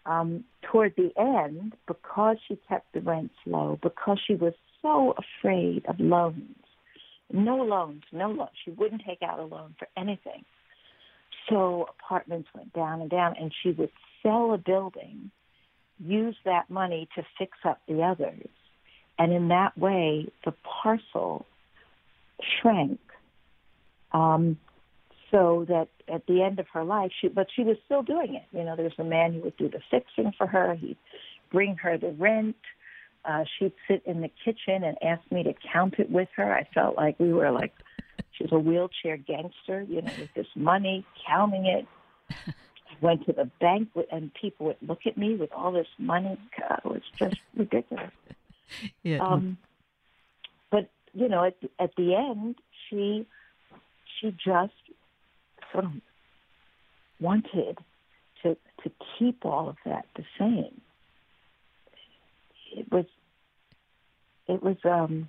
um, 0.07 0.45
toward 0.63 0.95
the 0.97 1.13
end, 1.19 1.75
because 1.87 2.37
she 2.47 2.59
kept 2.69 2.93
the 2.93 3.01
rents 3.01 3.35
low, 3.45 3.79
because 3.83 4.19
she 4.27 4.35
was 4.35 4.55
so 4.83 5.15
afraid 5.19 5.85
of 5.87 5.99
loans, 5.99 6.57
no 7.33 7.57
loans, 7.57 8.03
no 8.13 8.31
loans. 8.31 8.51
She 8.65 8.71
wouldn't 8.71 9.03
take 9.07 9.23
out 9.23 9.39
a 9.39 9.45
loan 9.45 9.75
for 9.79 9.89
anything. 9.97 10.45
So 11.49 11.87
apartments 12.01 12.49
went 12.55 12.73
down 12.73 13.01
and 13.01 13.11
down, 13.11 13.35
and 13.41 13.53
she 13.63 13.71
would 13.71 13.91
sell 14.23 14.53
a 14.53 14.59
building, 14.59 15.31
use 15.99 16.37
that 16.45 16.69
money 16.71 17.09
to 17.17 17.23
fix 17.39 17.53
up 17.65 17.81
the 17.87 18.03
others, 18.03 18.49
and 19.19 19.33
in 19.33 19.49
that 19.49 19.77
way, 19.79 20.29
the 20.45 20.53
parcel 20.83 21.47
shrank. 22.61 23.01
Um, 24.13 24.59
so 25.31 25.67
that 25.69 25.89
at 26.13 26.27
the 26.27 26.43
end 26.43 26.59
of 26.59 26.67
her 26.73 26.85
life, 26.85 27.11
she 27.21 27.29
but 27.29 27.49
she 27.55 27.63
was 27.63 27.77
still 27.85 28.03
doing 28.03 28.35
it. 28.35 28.45
You 28.57 28.65
know, 28.65 28.77
there 28.77 28.85
was 28.85 28.95
a 28.99 29.05
man 29.05 29.33
who 29.33 29.41
would 29.41 29.57
do 29.57 29.69
the 29.69 29.81
fixing 29.91 30.33
for 30.39 30.47
her. 30.47 30.75
He'd 30.75 30.97
bring 31.51 31.77
her 31.77 31.99
the 31.99 32.11
rent. 32.13 32.57
Uh, 33.27 33.45
she'd 33.59 33.73
sit 33.89 34.03
in 34.07 34.21
the 34.21 34.31
kitchen 34.45 34.85
and 34.85 34.97
ask 35.03 35.21
me 35.33 35.43
to 35.43 35.55
count 35.73 35.95
it 35.99 36.11
with 36.11 36.29
her. 36.37 36.53
I 36.53 36.65
felt 36.73 36.97
like 36.97 37.19
we 37.19 37.33
were 37.33 37.51
like 37.51 37.73
she's 38.33 38.53
a 38.53 38.59
wheelchair 38.59 39.17
gangster, 39.17 39.83
you 39.89 40.03
know, 40.03 40.13
with 40.19 40.33
this 40.35 40.47
money, 40.55 41.05
counting 41.27 41.67
it. 41.67 41.87
I 42.31 42.95
went 43.01 43.27
to 43.27 43.33
the 43.33 43.51
bank 43.61 43.89
and 44.11 44.33
people 44.35 44.67
would 44.67 44.77
look 44.81 45.01
at 45.07 45.17
me 45.17 45.35
with 45.35 45.53
all 45.53 45.73
this 45.73 45.89
money. 45.99 46.39
God, 46.59 46.81
it 46.85 46.89
was 46.89 47.03
just 47.19 47.37
ridiculous. 47.57 48.11
Yeah. 49.03 49.19
Um, 49.19 49.59
but 50.71 50.91
you 51.15 51.29
know, 51.29 51.45
at 51.45 51.57
at 51.79 51.95
the 51.97 52.15
end, 52.15 52.57
she 52.89 53.27
she 54.21 54.31
just 54.33 54.73
sort 55.73 55.85
of 55.85 55.93
wanted 57.21 57.79
to 58.43 58.57
to 58.83 58.91
keep 59.19 59.45
all 59.45 59.69
of 59.69 59.77
that 59.85 60.07
the 60.17 60.25
same. 60.39 60.81
It 62.77 62.91
was 62.91 63.07
it 64.49 64.63
was 64.63 64.77
um 64.85 65.29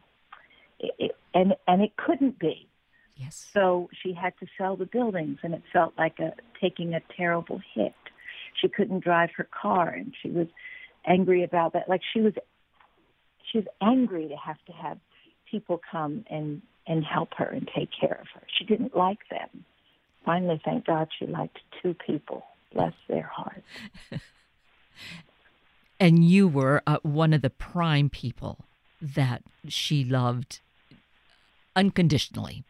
it, 0.79 0.93
it, 0.97 1.11
and 1.33 1.55
and 1.67 1.81
it 1.81 1.95
couldn't 1.97 2.39
be. 2.39 2.67
Yes. 3.15 3.49
So 3.51 3.89
she 4.03 4.13
had 4.13 4.33
to 4.39 4.47
sell 4.57 4.75
the 4.75 4.85
buildings, 4.85 5.39
and 5.43 5.53
it 5.53 5.63
felt 5.73 5.93
like 5.97 6.19
a 6.19 6.33
taking 6.61 6.93
a 6.93 7.01
terrible 7.15 7.61
hit. 7.73 7.95
She 8.61 8.67
couldn't 8.67 9.03
drive 9.03 9.29
her 9.37 9.47
car, 9.49 9.89
and 9.89 10.13
she 10.21 10.29
was 10.29 10.47
angry 11.05 11.43
about 11.43 11.73
that. 11.73 11.89
Like 11.89 12.01
she 12.13 12.21
was, 12.21 12.33
she 13.51 13.59
was 13.59 13.67
angry 13.81 14.27
to 14.27 14.35
have 14.35 14.57
to 14.67 14.71
have 14.73 14.99
people 15.49 15.81
come 15.91 16.25
and 16.29 16.61
and 16.85 17.03
help 17.03 17.33
her 17.37 17.45
and 17.45 17.69
take 17.75 17.89
care 17.99 18.19
of 18.21 18.27
her. 18.33 18.47
She 18.57 18.65
didn't 18.65 18.95
like 18.95 19.19
them 19.29 19.65
finally, 20.27 20.61
thank 20.63 20.85
God, 20.85 21.07
she 21.17 21.25
liked 21.25 21.57
two 21.81 21.95
people. 22.05 22.43
Bless 22.73 22.93
their 23.07 23.31
hearts. 23.33 23.65
and 25.99 26.23
you 26.23 26.49
were 26.49 26.83
uh, 26.85 26.97
one 27.01 27.33
of 27.33 27.41
the 27.41 27.49
prime 27.49 28.09
people 28.09 28.65
that 29.01 29.43
she 29.67 30.03
loved 30.03 30.59
unconditionally. 31.75 32.63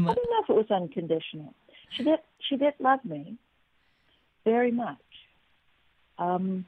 I 0.00 0.14
don't 0.14 0.16
know 0.16 0.42
if 0.42 0.48
it 0.48 0.54
was 0.54 0.70
unconditional. 0.70 1.54
She 1.96 2.04
did. 2.04 2.20
She 2.48 2.56
did 2.56 2.74
love 2.78 3.04
me 3.04 3.36
very 4.44 4.70
much. 4.70 4.96
Um, 6.18 6.64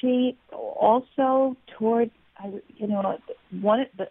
she 0.00 0.36
also 0.52 1.56
toward, 1.78 2.10
I, 2.38 2.52
you 2.76 2.86
know, 2.86 3.18
one 3.60 3.86
the 3.96 4.08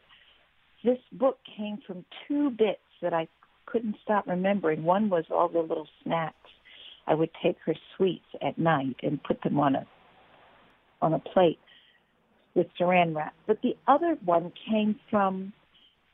this 0.84 0.98
book 1.12 1.38
came 1.56 1.78
from 1.86 2.04
two 2.28 2.50
bits 2.50 2.80
that 3.02 3.14
I 3.14 3.28
couldn't 3.68 3.98
stop 4.04 4.26
remembering. 4.28 4.84
One 4.84 5.10
was 5.10 5.26
all 5.30 5.48
the 5.48 5.60
little 5.60 5.88
snacks. 6.04 6.36
I 7.06 7.14
would 7.14 7.30
take 7.44 7.58
her 7.66 7.76
sweets 7.96 8.26
at 8.42 8.58
night 8.58 8.96
and 9.04 9.22
put 9.24 9.42
them 9.44 9.60
on 9.60 9.76
a 9.76 9.86
on 11.02 11.14
a 11.14 11.20
plate 11.20 11.60
with 12.56 12.68
saran 12.80 13.16
wrap. 13.16 13.34
But 13.48 13.62
the 13.62 13.76
other 13.88 14.18
one 14.26 14.52
came 14.70 15.00
from 15.10 15.54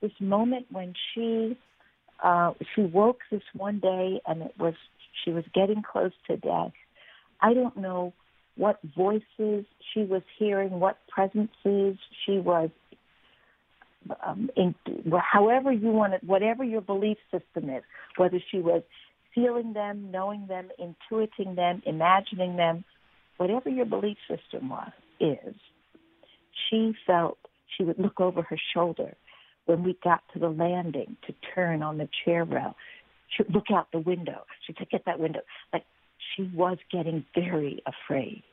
this 0.02 0.12
moment 0.20 0.68
when 0.72 0.94
she 1.14 1.58
uh, 2.24 2.54
she 2.76 2.82
woke 2.82 3.20
this 3.32 3.44
one 3.54 3.80
day 3.80 4.22
and 4.26 4.42
it 4.42 4.54
was 4.58 4.74
she 5.24 5.32
was 5.32 5.44
getting 5.54 5.84
close 5.84 6.12
to 6.28 6.38
death. 6.38 6.72
I 7.42 7.54
don't 7.54 7.78
know 7.78 8.14
what 8.56 8.80
voices 8.96 9.66
she 9.94 10.02
was 10.02 10.24
hearing, 10.40 10.80
what 10.80 10.98
presences 11.08 11.98
she 12.26 12.40
was 12.40 12.70
um, 14.26 14.50
in, 14.56 14.74
however 15.20 15.72
you 15.72 15.90
want 15.90 16.14
it, 16.14 16.24
whatever 16.24 16.64
your 16.64 16.82
belief 16.82 17.18
system 17.32 17.70
is, 17.70 17.84
whether 18.16 18.40
she 18.50 18.60
was 18.60 18.82
feeling 19.36 19.74
them, 19.74 20.10
knowing 20.12 20.48
them, 20.48 20.70
intuiting 20.80 21.56
them, 21.56 21.84
imagining 21.86 22.56
them, 22.56 22.84
whatever 23.38 23.70
your 23.70 23.86
belief 23.86 24.18
system 24.28 24.70
was, 24.70 24.92
is, 25.20 25.56
she 26.70 26.94
felt 27.06 27.38
she 27.78 27.84
would 27.84 28.00
look 28.00 28.20
over 28.20 28.42
her 28.42 28.58
shoulder 28.74 29.16
when 29.66 29.84
we 29.84 29.98
got 30.04 30.22
to 30.34 30.40
the 30.40 30.50
landing 30.50 31.18
to 31.28 31.34
turn 31.54 31.84
on 31.84 31.98
the 31.98 32.10
chair 32.26 32.44
rail. 32.44 32.76
She'd 33.36 33.54
look 33.54 33.72
out 33.74 33.88
the 33.92 34.00
window. 34.00 34.46
She'd 34.66 34.78
say, 34.78 34.88
get 34.90 35.06
that 35.06 35.20
window. 35.20 35.42
Like 35.74 35.84
she 36.36 36.50
was 36.54 36.78
getting 36.92 37.26
very 37.36 37.84
afraid. 37.86 38.44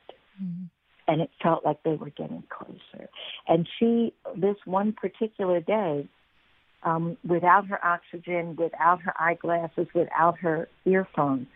Mm-hmm 0.42 0.64
and 1.06 1.20
it 1.20 1.30
felt 1.42 1.64
like 1.64 1.82
they 1.82 1.94
were 1.94 2.10
getting 2.10 2.42
closer. 2.48 3.08
And 3.46 3.68
she, 3.78 4.12
this 4.36 4.56
one 4.64 4.92
particular 4.92 5.60
day, 5.60 6.08
um, 6.82 7.16
without 7.26 7.66
her 7.66 7.84
oxygen, 7.84 8.56
without 8.56 9.00
her 9.02 9.14
eyeglasses, 9.18 9.86
without 9.94 10.38
her 10.38 10.68
earphones, 10.84 11.46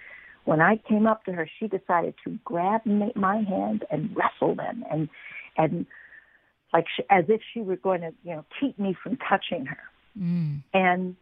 when 0.49 0.63
I 0.63 0.81
came 0.89 1.07
up 1.07 1.27
to 1.27 1.33
her, 1.33 1.47
she 1.61 1.69
decided 1.69 2.15
to 2.25 2.39
grab 2.43 2.81
my 2.87 3.37
hand 3.37 3.85
and 3.91 4.17
wrestle 4.17 4.55
them, 4.55 4.83
and 4.91 5.11
and 5.59 5.85
like 6.73 6.87
she, 6.97 7.03
as 7.11 7.27
if 7.29 7.43
she 7.53 7.61
were 7.61 7.77
going 7.77 8.01
to, 8.01 8.15
you 8.25 8.35
know, 8.35 8.47
keep 8.59 8.79
me 8.79 8.97
from 9.03 9.19
touching 9.29 9.67
her. 9.67 9.83
Mm. 10.19 10.63
And 10.73 11.17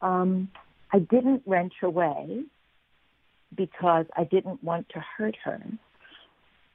um, 0.00 0.48
I 0.94 1.00
didn't 1.00 1.42
wrench 1.44 1.74
away 1.82 2.44
because 3.54 4.06
I 4.16 4.24
didn't 4.24 4.64
want 4.64 4.88
to 4.94 5.04
hurt 5.18 5.36
her. 5.44 5.60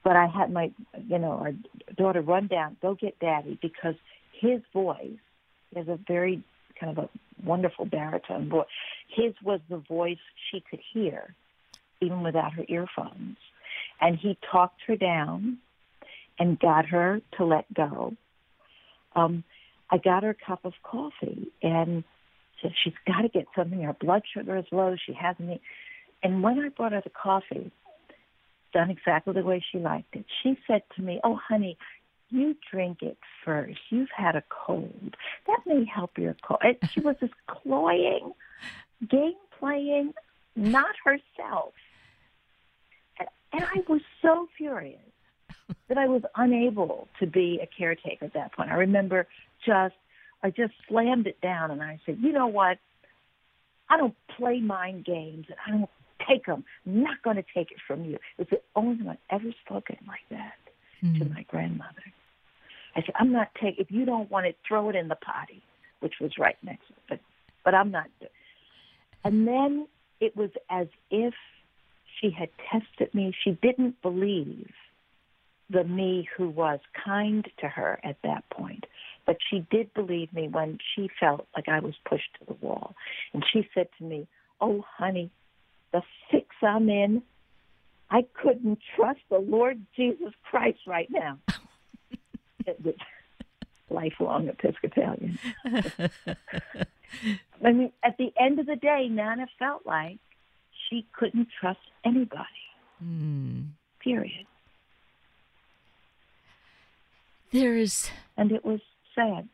But 0.04 0.16
I 0.16 0.28
had 0.28 0.54
my, 0.54 0.72
you 1.08 1.18
know, 1.18 1.32
our 1.32 1.54
daughter 1.98 2.22
run 2.22 2.46
down, 2.46 2.78
go 2.84 2.94
get 2.94 3.18
daddy, 3.20 3.58
because 3.64 3.96
his 4.40 4.62
voice 4.74 5.24
is 5.76 5.88
a 5.88 5.98
very 6.08 6.44
kind 6.80 6.96
of 6.96 7.06
a 7.06 7.10
wonderful 7.44 7.86
baritone 7.86 8.48
voice. 8.48 8.68
His 9.08 9.34
was 9.44 9.60
the 9.70 9.78
voice 9.78 10.18
she 10.52 10.64
could 10.70 10.82
hear, 10.94 11.34
even 12.02 12.24
without 12.24 12.54
her 12.54 12.66
earphones. 12.68 13.38
And 14.02 14.18
he 14.18 14.38
talked 14.52 14.82
her 14.88 14.96
down 14.96 15.58
and 16.38 16.60
got 16.60 16.86
her 16.88 17.22
to 17.38 17.46
let 17.46 17.72
go. 17.74 18.16
Um, 19.16 19.44
I 19.90 19.98
got 19.98 20.24
her 20.24 20.30
a 20.30 20.46
cup 20.46 20.64
of 20.64 20.74
coffee 20.84 21.52
and 21.62 22.04
said 22.62 22.72
she's 22.84 22.94
got 23.06 23.22
to 23.22 23.30
get 23.30 23.48
something. 23.56 23.82
Her 23.82 23.94
blood 23.94 24.24
sugar 24.34 24.58
is 24.58 24.66
low. 24.72 24.96
She 25.06 25.14
hasn't. 25.14 25.62
And 26.24 26.44
when 26.44 26.60
I 26.60 26.70
brought 26.70 26.92
her 26.92 27.02
the 27.02 27.10
coffee, 27.10 27.72
done 28.74 28.90
exactly 28.90 29.34
the 29.34 29.44
way 29.44 29.64
she 29.72 29.80
liked 29.80 30.16
it. 30.16 30.26
She 30.44 30.58
said 30.68 30.84
to 30.96 31.02
me, 31.02 31.20
Oh, 31.24 31.36
honey, 31.48 31.78
you 32.30 32.56
drink 32.72 33.00
it 33.02 33.18
first. 33.44 33.80
You've 33.90 34.10
had 34.16 34.36
a 34.36 34.44
cold. 34.50 35.16
That 35.48 35.60
may 35.66 35.86
help 35.86 36.18
your 36.18 36.36
cold. 36.44 36.62
She 36.92 37.00
was 37.00 37.16
just 37.20 37.34
cloying, 37.48 38.34
game 39.10 39.34
playing, 39.60 40.14
not 40.56 40.96
herself. 41.04 41.74
And, 43.54 43.64
I 43.64 43.84
was 43.88 44.02
so 44.22 44.48
furious 44.58 45.00
that 45.88 45.98
I 45.98 46.08
was 46.08 46.22
unable 46.36 47.08
to 47.20 47.28
be 47.28 47.60
a 47.62 47.68
caretaker 47.68 48.26
at 48.26 48.34
that 48.34 48.54
point. 48.54 48.72
I 48.72 48.76
remember 48.76 49.28
just, 49.66 49.96
I 50.44 50.50
just 50.50 50.74
slammed 50.88 51.28
it 51.28 51.40
down 51.42 51.72
and 51.72 51.82
I 51.82 52.00
said, 52.06 52.18
you 52.22 52.32
know 52.32 52.48
what? 52.48 52.78
I 53.90 53.98
don't 53.98 54.16
play 54.38 54.60
mind 54.60 55.06
games, 55.06 55.48
and 55.50 55.58
I 55.66 55.72
don't 55.72 55.90
take 56.28 56.46
them. 56.46 56.64
I'm 56.86 57.04
not 57.04 57.22
going 57.24 57.38
to 57.38 57.46
take 57.56 57.72
it 57.72 57.78
from 57.88 58.06
you. 58.06 58.20
It's 58.38 58.50
the 58.52 58.62
only 58.76 58.98
time 58.98 59.10
I've 59.10 59.42
ever 59.42 59.52
spoken 59.66 59.98
like 60.08 60.20
that 60.30 60.54
mm-hmm. 61.04 61.24
to 61.24 61.30
my 61.30 61.44
grandmother. 61.50 62.04
I 62.96 63.02
said, 63.02 63.16
I'm 63.20 63.32
not 63.32 63.50
taking. 63.56 63.84
If 63.84 63.92
you 63.92 64.06
don't 64.06 64.30
want 64.30 64.46
it, 64.46 64.58
throw 64.68 64.90
it 64.90 64.96
in 64.96 65.08
the 65.08 65.16
potty, 65.16 65.64
which 66.02 66.16
was 66.22 66.32
right 66.38 66.58
next. 66.64 66.88
To 66.88 66.94
it. 66.94 67.00
But 67.10 67.20
but 67.66 67.74
I'm 67.74 67.92
not. 67.92 68.08
And 69.24 69.48
then 69.48 69.88
it 70.20 70.36
was 70.36 70.50
as 70.70 70.88
if 71.10 71.34
she 72.20 72.30
had 72.32 72.50
tested 72.72 73.14
me. 73.14 73.34
She 73.44 73.52
didn't 73.62 74.02
believe 74.02 74.72
the 75.70 75.84
me 75.84 76.28
who 76.36 76.50
was 76.50 76.80
kind 77.06 77.48
to 77.60 77.68
her 77.68 78.00
at 78.04 78.18
that 78.24 78.50
point. 78.50 78.86
But 79.26 79.38
she 79.50 79.66
did 79.70 79.94
believe 79.94 80.34
me 80.34 80.48
when 80.48 80.80
she 80.96 81.10
felt 81.20 81.48
like 81.56 81.70
I 81.70 81.80
was 81.80 81.94
pushed 82.08 82.30
to 82.40 82.46
the 82.46 82.66
wall. 82.66 82.96
And 83.34 83.44
she 83.52 83.68
said 83.74 83.88
to 84.00 84.04
me, 84.04 84.28
Oh, 84.60 84.84
honey, 84.98 85.32
the 85.94 86.02
fix 86.32 86.48
I'm 86.62 86.90
in, 86.90 87.22
I 88.10 88.26
couldn't 88.34 88.80
trust 88.96 89.20
the 89.30 89.38
Lord 89.38 89.80
Jesus 89.96 90.34
Christ 90.44 90.80
right 90.88 91.08
now. 91.12 91.38
it 92.66 92.84
was 92.84 92.96
lifelong 93.90 94.50
Episcopalian. 94.50 95.38
I 97.64 97.72
mean, 97.72 97.92
at 98.04 98.18
the 98.18 98.34
end 98.40 98.60
of 98.60 98.66
the 98.66 98.76
day, 98.76 99.08
Nana 99.10 99.48
felt 99.60 99.86
like 99.86 100.20
she 100.90 101.06
couldn't 101.18 101.48
trust 101.60 101.80
anybody. 102.04 102.46
Mm. 103.04 103.70
Period. 104.00 104.46
There 107.52 107.76
is. 107.76 108.10
And 108.38 108.52
it 108.52 108.64
was 108.64 108.80
sad. 109.16 109.48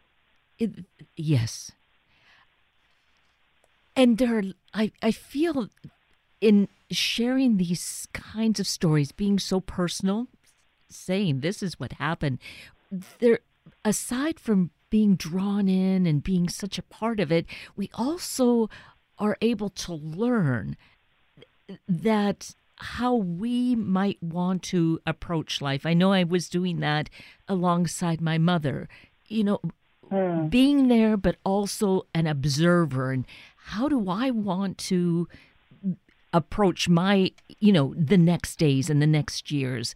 It, 0.60 0.86
yes. 1.16 1.72
And 3.96 4.18
there, 4.18 4.38
are, 4.38 4.44
I, 4.74 4.92
I 5.02 5.12
feel 5.12 5.70
in 6.42 6.68
sharing 6.92 7.58
these 7.58 8.08
kinds 8.14 8.60
of 8.60 8.68
stories, 8.68 9.12
being 9.12 9.40
so 9.40 9.60
personal, 9.60 10.28
saying 10.90 11.40
this 11.40 11.64
is 11.64 11.80
what 11.80 11.94
happened, 11.94 12.40
there, 13.20 13.40
aside 13.84 14.40
from 14.40 14.72
being 14.90 15.16
drawn 15.16 15.68
in 15.68 16.06
and 16.06 16.24
being 16.24 16.48
such 16.50 16.78
a 16.78 16.84
part 16.84 17.20
of 17.20 17.32
it, 17.32 17.46
we 17.76 17.90
also 17.94 18.70
are 19.18 19.38
able 19.42 19.70
to 19.70 19.94
learn 19.94 20.76
that 21.88 22.56
how 22.78 23.16
we 23.16 23.76
might 23.76 24.22
want 24.22 24.64
to 24.64 25.00
approach 25.06 25.62
life. 25.62 25.86
I 25.86 25.94
know 25.94 26.12
I 26.12 26.24
was 26.24 26.50
doing 26.50 26.80
that 26.82 27.10
alongside 27.48 28.20
my 28.20 28.38
mother, 28.38 28.90
you 29.28 29.44
know, 29.44 29.62
mm. 30.12 30.50
being 30.50 30.88
there, 30.88 31.16
but 31.16 31.38
also 31.46 32.06
an 32.14 32.28
observer. 32.28 33.12
And 33.12 33.26
how 33.56 33.88
do 33.88 34.10
I 34.10 34.30
want 34.30 34.78
to 34.80 35.28
approach 36.34 36.90
my, 36.90 37.32
you 37.60 37.72
know, 37.72 37.94
the 37.98 38.18
next 38.18 38.58
days 38.58 38.90
and 38.90 39.02
the 39.02 39.08
next 39.08 39.52
years? 39.52 39.96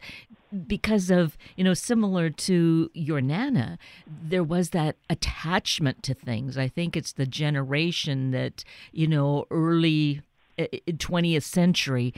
Because 0.65 1.11
of, 1.11 1.37
you 1.57 1.63
know, 1.63 1.75
similar 1.75 2.31
to 2.31 2.89
your 2.93 3.21
Nana, 3.21 3.77
there 4.07 4.43
was 4.43 4.71
that 4.71 4.95
attachment 5.07 6.01
to 6.03 6.15
things. 6.15 6.57
I 6.57 6.67
think 6.67 6.97
it's 6.97 7.11
the 7.11 7.27
generation 7.27 8.31
that, 8.31 8.63
you 8.91 9.05
know, 9.05 9.45
early 9.51 10.21
20th 10.59 11.37
uh, 11.37 11.39
century 11.39 12.13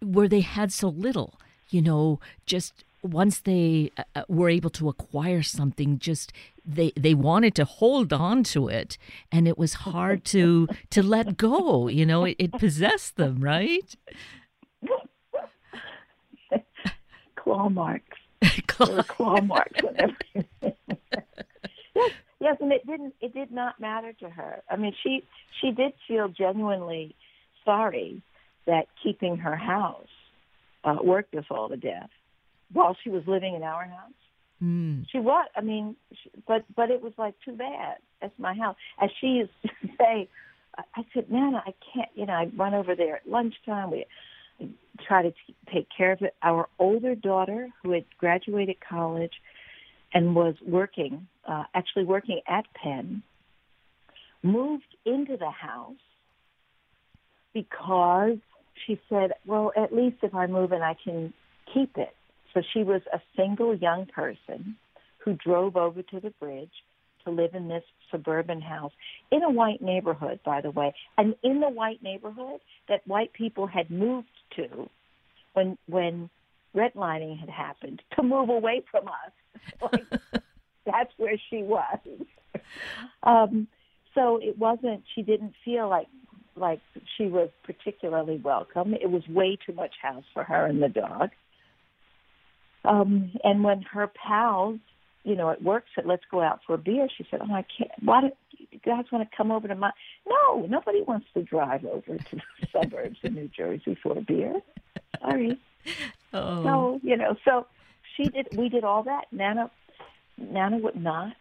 where 0.00 0.28
they 0.28 0.40
had 0.40 0.72
so 0.72 0.88
little, 0.88 1.34
you 1.70 1.82
know, 1.82 2.20
just 2.46 2.84
once 3.02 3.40
they 3.40 3.90
uh, 3.96 4.02
uh, 4.16 4.22
were 4.28 4.48
able 4.48 4.70
to 4.70 4.88
acquire 4.88 5.42
something 5.42 5.98
just 5.98 6.32
they 6.64 6.92
they 6.96 7.14
wanted 7.14 7.54
to 7.54 7.64
hold 7.64 8.12
on 8.12 8.42
to 8.42 8.68
it 8.68 8.98
and 9.30 9.46
it 9.46 9.56
was 9.56 9.74
hard 9.74 10.24
to 10.24 10.66
to 10.90 11.02
let 11.02 11.36
go 11.36 11.88
you 11.88 12.04
know 12.04 12.24
it, 12.24 12.36
it 12.38 12.52
possessed 12.52 13.16
them 13.16 13.40
right? 13.40 13.94
Claw 17.36 17.68
marks. 17.68 18.18
Claw, 18.66 19.02
claw 19.04 19.40
marks 19.40 19.82
whatever 19.82 20.16
yes 21.94 22.10
yes 22.40 22.56
and 22.60 22.72
it 22.72 22.86
didn't 22.86 23.14
it 23.20 23.32
did 23.32 23.50
not 23.50 23.80
matter 23.80 24.12
to 24.12 24.28
her. 24.28 24.62
I 24.68 24.76
mean 24.76 24.92
she 25.02 25.24
she 25.60 25.70
did 25.70 25.92
feel 26.06 26.28
genuinely 26.28 27.14
sorry 27.68 28.22
that 28.66 28.86
keeping 29.02 29.36
her 29.36 29.56
house 29.56 30.06
uh, 30.84 30.96
worked 31.02 31.34
us 31.34 31.44
all 31.50 31.68
to 31.68 31.76
death 31.76 32.08
while 32.72 32.96
she 33.02 33.10
was 33.10 33.22
living 33.26 33.54
in 33.54 33.62
our 33.62 33.84
house. 33.84 34.12
Mm. 34.62 35.04
She 35.12 35.18
was, 35.18 35.46
I 35.54 35.60
mean, 35.60 35.96
she, 36.12 36.30
but 36.46 36.64
but 36.74 36.90
it 36.90 37.02
was 37.02 37.12
like 37.18 37.34
too 37.44 37.52
bad. 37.52 37.98
That's 38.20 38.32
my 38.38 38.54
house. 38.54 38.76
As 39.00 39.10
she 39.20 39.26
used 39.26 39.50
to 39.62 39.88
say, 39.98 40.28
I 40.76 41.04
said, 41.14 41.30
Nana, 41.30 41.62
I 41.64 41.74
can't. 41.94 42.08
You 42.14 42.26
know, 42.26 42.32
I 42.32 42.50
run 42.56 42.74
over 42.74 42.94
there 42.96 43.16
at 43.16 43.28
lunchtime. 43.28 43.90
We 43.90 44.06
try 45.06 45.22
to 45.22 45.30
t- 45.30 45.56
take 45.72 45.86
care 45.96 46.12
of 46.12 46.22
it. 46.22 46.34
Our 46.42 46.68
older 46.78 47.14
daughter, 47.14 47.68
who 47.82 47.92
had 47.92 48.04
graduated 48.18 48.76
college 48.80 49.34
and 50.12 50.34
was 50.34 50.54
working, 50.66 51.28
uh, 51.46 51.64
actually 51.74 52.04
working 52.04 52.40
at 52.48 52.64
Penn, 52.74 53.22
moved 54.42 54.96
into 55.04 55.36
the 55.36 55.50
house 55.50 55.96
because 57.58 58.38
she 58.86 59.00
said, 59.08 59.32
well, 59.46 59.72
at 59.76 59.92
least 59.94 60.18
if 60.22 60.34
I 60.34 60.46
move 60.46 60.72
in, 60.72 60.82
I 60.82 60.94
can 61.02 61.32
keep 61.72 61.96
it. 61.96 62.14
So 62.54 62.62
she 62.72 62.82
was 62.82 63.02
a 63.12 63.20
single 63.36 63.74
young 63.74 64.06
person 64.06 64.76
who 65.18 65.34
drove 65.34 65.76
over 65.76 66.02
to 66.02 66.20
the 66.20 66.30
bridge 66.30 66.70
to 67.24 67.30
live 67.30 67.54
in 67.54 67.68
this 67.68 67.82
suburban 68.10 68.60
house 68.60 68.92
in 69.30 69.42
a 69.42 69.50
white 69.50 69.82
neighborhood, 69.82 70.40
by 70.44 70.60
the 70.60 70.70
way, 70.70 70.94
and 71.18 71.34
in 71.42 71.60
the 71.60 71.68
white 71.68 72.02
neighborhood 72.02 72.60
that 72.88 73.06
white 73.06 73.32
people 73.32 73.66
had 73.66 73.90
moved 73.90 74.28
to 74.56 74.88
when 75.54 75.76
when 75.86 76.30
redlining 76.74 77.38
had 77.38 77.50
happened 77.50 78.00
to 78.16 78.22
move 78.22 78.48
away 78.48 78.82
from 78.90 79.08
us. 79.08 79.32
Like, 79.82 80.04
that's 80.86 81.12
where 81.16 81.36
she 81.50 81.62
was. 81.62 81.98
um, 83.24 83.66
so 84.14 84.38
it 84.40 84.56
wasn't. 84.56 85.02
She 85.14 85.22
didn't 85.22 85.54
feel 85.64 85.88
like 85.88 86.06
like 86.58 86.80
she 87.16 87.26
was 87.26 87.50
particularly 87.64 88.40
welcome. 88.42 88.94
It 88.94 89.10
was 89.10 89.26
way 89.28 89.58
too 89.64 89.72
much 89.72 89.94
house 90.00 90.24
for 90.34 90.44
her 90.44 90.66
and 90.66 90.82
the 90.82 90.88
dog. 90.88 91.30
Um, 92.84 93.32
and 93.44 93.64
when 93.64 93.82
her 93.82 94.06
pals, 94.08 94.78
you 95.24 95.34
know, 95.34 95.50
at 95.50 95.62
work 95.62 95.84
said, 95.94 96.06
"Let's 96.06 96.24
go 96.30 96.40
out 96.40 96.60
for 96.66 96.74
a 96.74 96.78
beer," 96.78 97.08
she 97.16 97.26
said, 97.30 97.40
"Oh, 97.42 97.52
I 97.52 97.64
can't. 97.76 97.90
Why 98.02 98.22
do 98.22 98.30
you 98.58 98.78
guys 98.84 99.04
want 99.12 99.28
to 99.28 99.36
come 99.36 99.50
over 99.50 99.68
to 99.68 99.74
my?" 99.74 99.90
No, 100.26 100.66
nobody 100.66 101.02
wants 101.02 101.26
to 101.34 101.42
drive 101.42 101.84
over 101.84 102.16
to 102.16 102.36
the 102.36 102.42
suburbs 102.72 103.18
of 103.24 103.34
New 103.34 103.48
Jersey 103.48 103.96
for 104.02 104.16
a 104.16 104.22
beer. 104.22 104.60
Sorry. 105.20 105.58
Oh. 106.32 106.62
So 106.62 107.00
you 107.02 107.16
know, 107.16 107.36
so 107.44 107.66
she 108.16 108.24
did. 108.24 108.48
We 108.56 108.68
did 108.68 108.84
all 108.84 109.02
that. 109.04 109.26
Nana, 109.32 109.70
Nana 110.38 110.78
would 110.78 110.96
not. 110.96 111.36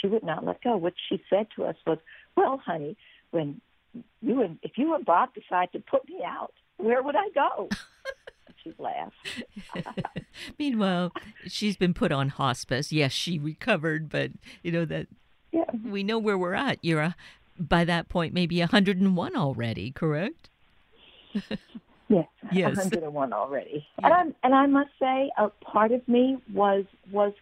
She 0.00 0.06
would 0.06 0.22
not 0.22 0.44
let 0.44 0.62
go. 0.62 0.76
What 0.76 0.94
she 1.08 1.22
said 1.30 1.46
to 1.56 1.64
us 1.64 1.76
was, 1.86 1.98
"Well, 2.36 2.58
honey, 2.58 2.96
when 3.30 3.60
you 4.20 4.42
and 4.42 4.58
if 4.62 4.72
you 4.76 4.94
and 4.94 5.04
Bob 5.04 5.30
decide 5.34 5.72
to 5.72 5.80
put 5.80 6.08
me 6.08 6.20
out, 6.24 6.52
where 6.76 7.02
would 7.02 7.16
I 7.16 7.28
go? 7.34 7.68
she 8.62 8.72
laughed. 8.78 9.94
Meanwhile, 10.58 11.12
she's 11.46 11.76
been 11.76 11.94
put 11.94 12.12
on 12.12 12.30
hospice. 12.30 12.92
Yes, 12.92 13.12
she 13.12 13.38
recovered, 13.38 14.08
but 14.08 14.30
you 14.62 14.72
know 14.72 14.84
that 14.84 15.06
yeah. 15.52 15.64
we 15.84 16.02
know 16.02 16.18
where 16.18 16.38
we're 16.38 16.54
at. 16.54 16.78
You're 16.82 17.00
a, 17.00 17.16
by 17.58 17.84
that 17.84 18.08
point 18.08 18.34
maybe 18.34 18.60
101 18.60 19.36
already, 19.36 19.90
correct? 19.90 20.48
yes, 22.08 22.26
yes, 22.52 22.76
101 22.76 23.32
already. 23.32 23.86
Yeah. 24.00 24.06
And 24.06 24.14
I 24.14 24.46
and 24.46 24.54
I 24.54 24.66
must 24.66 24.90
say, 24.98 25.30
a 25.36 25.48
part 25.48 25.92
of 25.92 26.06
me 26.08 26.38
was 26.52 26.84
was 27.10 27.32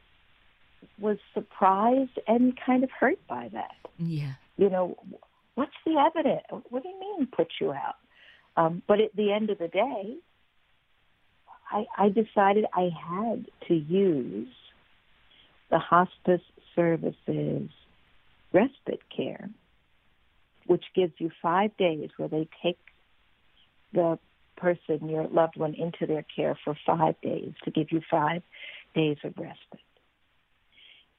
was 0.99 1.19
surprised 1.35 2.19
and 2.27 2.59
kind 2.65 2.85
of 2.85 2.91
hurt 2.91 3.19
by 3.29 3.49
that. 3.53 3.77
Yeah. 3.99 4.35
You 4.57 4.71
know, 4.71 4.97
what's 5.57 5.73
the 5.85 5.97
evidence? 5.99 6.45
What 6.71 6.85
do 6.85 6.89
you 6.89 7.01
mean 7.01 7.27
put 7.27 7.49
you 7.61 7.73
out? 7.73 7.97
Um, 8.57 8.83
but 8.87 9.01
at 9.01 9.15
the 9.17 9.33
end 9.33 9.51
of 9.51 9.59
the 9.59 9.69
day, 9.69 10.17
I, 11.71 11.85
I 11.99 12.09
decided 12.09 12.65
I 12.73 12.91
had 12.95 13.47
to 13.69 13.75
use 13.75 14.49
the 15.71 15.79
hospice 15.79 16.43
services 16.77 17.69
respite 18.53 19.03
care, 19.15 19.51
which 20.67 20.85
gives 20.95 21.13
you 21.19 21.31
five 21.43 21.77
days 21.77 22.11
where 22.17 22.29
they 22.29 22.49
take 22.63 22.79
the 23.93 24.19
person, 24.57 25.09
your 25.09 25.27
loved 25.29 25.57
one, 25.57 25.75
into 25.75 26.07
their 26.07 26.25
care 26.35 26.57
for 26.65 26.77
five 26.87 27.21
days 27.21 27.53
to 27.65 27.71
give 27.71 27.89
you 27.91 28.01
five 28.11 28.43
days 28.95 29.17
of 29.25 29.35
respite. 29.37 29.81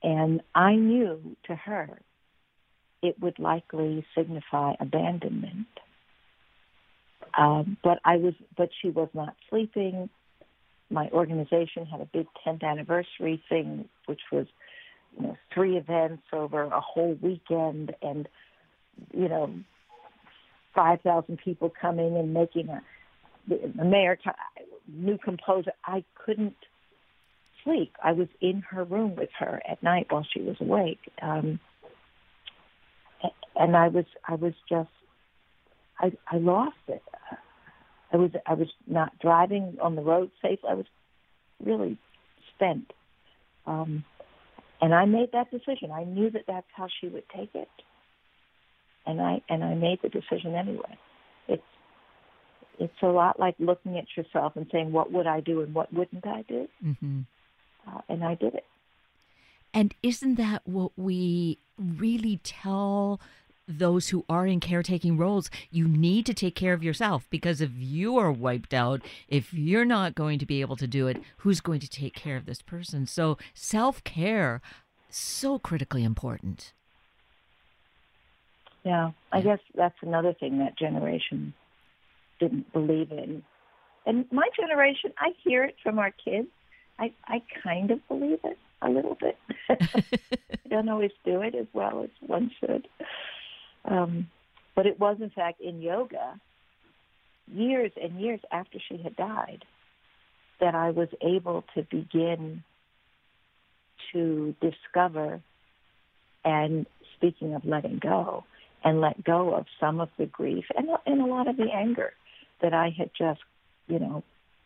And 0.01 0.41
I 0.55 0.75
knew 0.75 1.35
to 1.45 1.55
her 1.55 1.99
it 3.01 3.19
would 3.19 3.39
likely 3.39 4.05
signify 4.15 4.73
abandonment. 4.79 5.67
Um, 7.37 7.77
but 7.83 7.99
I 8.05 8.17
was, 8.17 8.33
but 8.55 8.69
she 8.81 8.89
was 8.89 9.09
not 9.13 9.35
sleeping. 9.49 10.09
My 10.89 11.09
organization 11.09 11.85
had 11.85 12.01
a 12.01 12.05
big 12.05 12.27
10th 12.45 12.63
anniversary 12.63 13.43
thing, 13.49 13.89
which 14.05 14.21
was, 14.31 14.47
you 15.17 15.27
know, 15.27 15.37
three 15.53 15.77
events 15.77 16.23
over 16.31 16.63
a 16.63 16.81
whole 16.81 17.17
weekend, 17.21 17.93
and 18.01 18.27
you 19.13 19.27
know, 19.27 19.53
5,000 20.73 21.37
people 21.43 21.71
coming 21.81 22.15
and 22.17 22.33
making 22.33 22.69
a, 22.69 22.81
the 23.47 23.83
mayor, 23.83 24.17
new 24.87 25.17
composer. 25.17 25.71
I 25.85 26.03
couldn't 26.15 26.55
sleep. 27.63 27.95
I 28.03 28.13
was 28.13 28.27
in 28.41 28.61
her 28.69 28.83
room 28.83 29.15
with 29.15 29.29
her 29.39 29.61
at 29.67 29.81
night 29.81 30.07
while 30.09 30.25
she 30.31 30.41
was 30.41 30.57
awake. 30.59 30.99
Um, 31.21 31.59
and 33.55 33.75
I 33.75 33.87
was, 33.87 34.05
I 34.27 34.35
was 34.35 34.53
just, 34.69 34.89
I, 35.99 36.11
I 36.31 36.37
lost 36.37 36.75
it. 36.87 37.03
I 38.13 38.17
was, 38.17 38.31
I 38.45 38.53
was 38.53 38.67
not 38.87 39.17
driving 39.19 39.77
on 39.81 39.95
the 39.95 40.01
road 40.01 40.31
safe. 40.41 40.59
I 40.67 40.75
was 40.75 40.85
really 41.63 41.97
spent. 42.55 42.91
Um, 43.65 44.05
and 44.81 44.93
I 44.93 45.05
made 45.05 45.31
that 45.33 45.51
decision. 45.51 45.91
I 45.91 46.03
knew 46.03 46.29
that 46.31 46.43
that's 46.47 46.67
how 46.75 46.87
she 47.01 47.07
would 47.07 47.23
take 47.35 47.49
it, 47.55 47.69
and 49.05 49.19
I 49.21 49.41
and 49.49 49.63
I 49.63 49.73
made 49.73 49.99
the 50.03 50.09
decision 50.09 50.53
anyway. 50.55 50.97
It's 51.47 51.63
it's 52.79 53.01
a 53.01 53.07
lot 53.07 53.39
like 53.39 53.55
looking 53.59 53.97
at 53.97 54.05
yourself 54.15 54.53
and 54.55 54.67
saying, 54.71 54.91
"What 54.91 55.11
would 55.11 55.27
I 55.27 55.39
do 55.39 55.61
and 55.61 55.73
what 55.73 55.91
wouldn't 55.91 56.25
I 56.27 56.43
do?" 56.47 56.67
Mm-hmm. 56.83 57.21
Uh, 57.87 58.01
and 58.09 58.23
I 58.23 58.35
did 58.35 58.53
it. 58.53 58.65
And 59.73 59.93
isn't 60.01 60.35
that 60.35 60.61
what 60.65 60.91
we 60.97 61.59
really 61.77 62.39
tell 62.43 63.19
those 63.67 64.09
who 64.09 64.23
are 64.29 64.47
in 64.47 64.59
caretaking 64.59 65.17
roles, 65.17 65.49
you 65.69 65.87
need 65.87 66.25
to 66.25 66.33
take 66.33 66.55
care 66.55 66.73
of 66.73 66.83
yourself 66.83 67.27
because 67.29 67.59
if 67.59 67.71
you 67.75 68.17
are 68.17 68.31
wiped 68.31 68.73
out, 68.73 69.01
if 69.27 69.53
you're 69.53 69.85
not 69.85 70.15
going 70.15 70.39
to 70.39 70.45
be 70.45 70.61
able 70.61 70.77
to 70.77 70.87
do 70.87 71.07
it, 71.07 71.21
who's 71.37 71.59
going 71.59 71.81
to 71.81 71.89
take 71.89 72.15
care 72.15 72.37
of 72.37 72.45
this 72.45 72.61
person? 72.61 73.05
So 73.05 73.37
self 73.53 74.03
care, 74.03 74.61
so 75.09 75.59
critically 75.59 76.03
important. 76.03 76.73
Yeah, 78.83 79.11
I 79.33 79.41
guess 79.41 79.59
that's 79.75 79.97
another 80.01 80.33
thing 80.33 80.59
that 80.59 80.77
generation 80.77 81.53
didn't 82.39 82.71
believe 82.71 83.11
in. 83.11 83.43
And 84.05 84.25
my 84.31 84.47
generation, 84.55 85.11
I 85.19 85.31
hear 85.43 85.65
it 85.65 85.75
from 85.83 85.99
our 85.99 86.11
kids. 86.11 86.47
I, 86.97 87.11
I 87.27 87.41
kind 87.63 87.91
of 87.91 88.07
believe 88.07 88.39
it 88.45 88.57
a 88.81 88.89
little 88.89 89.17
bit. 89.19 89.37
I 89.69 90.69
don't 90.69 90.89
always 90.89 91.11
do 91.25 91.41
it 91.41 91.55
as 91.55 91.67
well 91.73 92.03
as 92.03 92.09
one 92.25 92.51
should. 92.59 92.87
Um, 93.85 94.29
but 94.75 94.85
it 94.85 94.99
was, 94.99 95.17
in 95.21 95.29
fact, 95.29 95.61
in 95.61 95.81
yoga, 95.81 96.39
years 97.51 97.91
and 98.01 98.19
years 98.19 98.39
after 98.51 98.77
she 98.87 98.97
had 98.97 99.15
died, 99.15 99.65
that 100.59 100.75
I 100.75 100.91
was 100.91 101.09
able 101.21 101.63
to 101.75 101.83
begin 101.83 102.63
to 104.13 104.55
discover 104.61 105.41
and 106.43 106.85
speaking 107.15 107.53
of 107.55 107.65
letting 107.65 107.99
go 107.99 108.43
and 108.83 109.01
let 109.01 109.23
go 109.23 109.53
of 109.53 109.65
some 109.79 109.99
of 109.99 110.09
the 110.17 110.25
grief 110.25 110.65
and, 110.75 110.87
and 111.05 111.21
a 111.21 111.25
lot 111.25 111.47
of 111.47 111.57
the 111.57 111.67
anger 111.73 112.13
that 112.61 112.73
I 112.73 112.93
had 112.97 113.11
just, 113.17 113.41
you 113.87 113.99
know, 113.99 114.23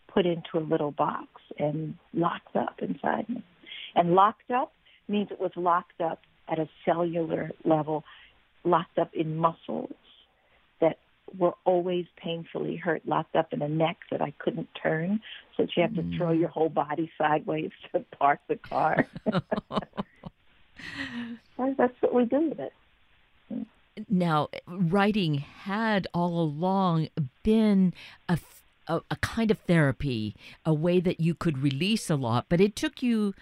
put 0.08 0.26
into 0.26 0.58
a 0.58 0.60
little 0.60 0.92
box 0.92 1.28
and 1.58 1.96
locked 2.14 2.56
up 2.56 2.80
inside 2.80 3.30
me. 3.30 3.44
And 3.96 4.14
locked 4.14 4.52
up 4.52 4.72
means 5.08 5.30
it 5.32 5.40
was 5.40 5.52
locked 5.56 6.02
up 6.02 6.22
at 6.48 6.60
a 6.60 6.70
cellular 6.86 7.52
level 7.64 8.04
locked 8.64 8.98
up 9.00 9.14
in 9.14 9.38
muscles 9.38 9.92
that 10.80 10.98
were 11.38 11.54
always 11.66 12.06
painfully 12.18 12.76
hurt, 12.76 13.02
locked 13.08 13.36
up 13.36 13.54
in 13.54 13.62
a 13.62 13.70
neck 13.70 13.98
that 14.12 14.22
I 14.22 14.34
couldn't 14.38 14.70
turn, 14.82 15.22
so 15.56 15.64
that 15.64 15.76
you 15.76 15.84
have 15.84 15.96
to 15.96 16.18
throw 16.18 16.32
your 16.32 16.50
whole 16.50 16.70
body 16.70 17.12
sideways 17.18 17.72
to 17.92 18.06
park 18.18 18.40
the 18.48 18.58
car. 18.58 19.08
That's 21.58 21.94
what 22.02 22.14
we 22.14 22.26
do 22.26 22.50
with 22.50 22.60
it. 22.60 22.74
Now, 24.10 24.50
writing 24.68 25.36
had 25.36 26.08
all 26.14 26.40
along 26.40 27.10
been 27.44 27.94
a, 28.28 28.40
a, 28.88 29.02
a 29.12 29.16
kind 29.18 29.52
of 29.52 29.60
therapy, 29.60 30.36
a 30.66 30.74
way 30.74 31.00
that 31.02 31.20
you 31.20 31.36
could 31.36 31.60
release 31.60 32.10
a 32.10 32.16
lot, 32.16 32.46
but 32.50 32.62
it 32.62 32.76
took 32.76 33.04
you 33.04 33.34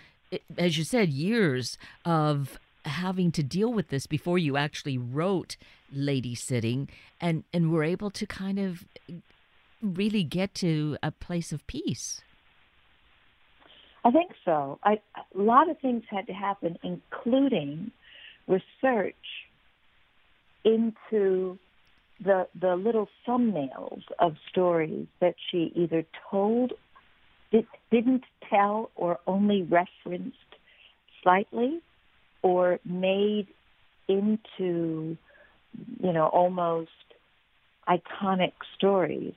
as 0.58 0.78
you 0.78 0.84
said, 0.84 1.10
years 1.10 1.78
of 2.06 2.60
having 2.86 3.32
to 3.32 3.44
deal 3.44 3.72
with 3.72 3.90
this 3.90 4.08
before 4.08 4.38
you 4.38 4.58
actually 4.58 4.98
wrote 4.98 5.58
Ladysitting 5.96 6.90
and, 7.20 7.44
and 7.54 7.72
were 7.72 7.84
able 7.84 8.10
to 8.12 8.26
kind 8.26 8.60
of 8.60 8.86
really 9.82 10.24
get 10.24 10.54
to 10.56 10.98
a 11.02 11.12
place 11.12 11.52
of 11.52 11.66
peace? 11.68 12.22
I 14.04 14.12
think 14.12 14.32
so. 14.46 14.80
I, 14.84 15.00
a 15.16 15.42
lot 15.42 15.70
of 15.70 15.80
things 15.80 16.04
had 16.10 16.28
to 16.28 16.34
happen, 16.34 16.78
including 16.84 17.92
research 18.48 19.16
into 20.64 21.58
the 22.24 22.48
the 22.60 22.76
little 22.76 23.08
thumbnails 23.28 24.02
of 24.20 24.36
stories 24.50 25.08
that 25.22 25.36
she 25.50 25.72
either 25.76 26.06
told, 26.30 26.74
did, 27.52 27.66
didn't 27.92 28.24
tell, 28.50 28.92
or 28.96 29.20
only 29.28 29.64
referenced 29.64 30.38
slightly, 31.24 31.80
or 32.42 32.80
made 32.86 33.48
into, 34.08 35.18
you 36.02 36.14
know, 36.14 36.28
almost 36.28 36.90
iconic 37.88 38.54
stories 38.76 39.34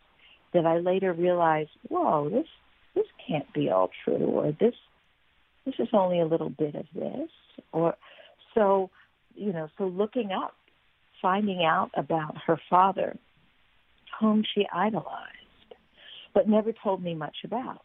that 0.52 0.66
I 0.66 0.78
later 0.78 1.12
realized, 1.12 1.70
whoa, 1.88 2.28
this 2.28 2.46
this 2.94 3.06
can't 3.26 3.50
be 3.54 3.70
all 3.70 3.90
true, 4.04 4.26
or 4.26 4.52
this 4.52 4.74
this 5.64 5.74
is 5.78 5.88
only 5.92 6.20
a 6.20 6.26
little 6.26 6.50
bit 6.50 6.74
of 6.74 6.86
this, 6.94 7.30
or 7.72 7.94
so, 8.54 8.90
you 9.34 9.52
know, 9.52 9.68
so 9.78 9.84
looking 9.84 10.30
up, 10.32 10.54
finding 11.20 11.64
out 11.64 11.90
about 11.96 12.36
her 12.46 12.60
father, 12.68 13.16
whom 14.20 14.44
she 14.54 14.66
idolized, 14.72 15.74
but 16.34 16.48
never 16.48 16.72
told 16.72 17.02
me 17.02 17.14
much 17.14 17.36
about, 17.44 17.82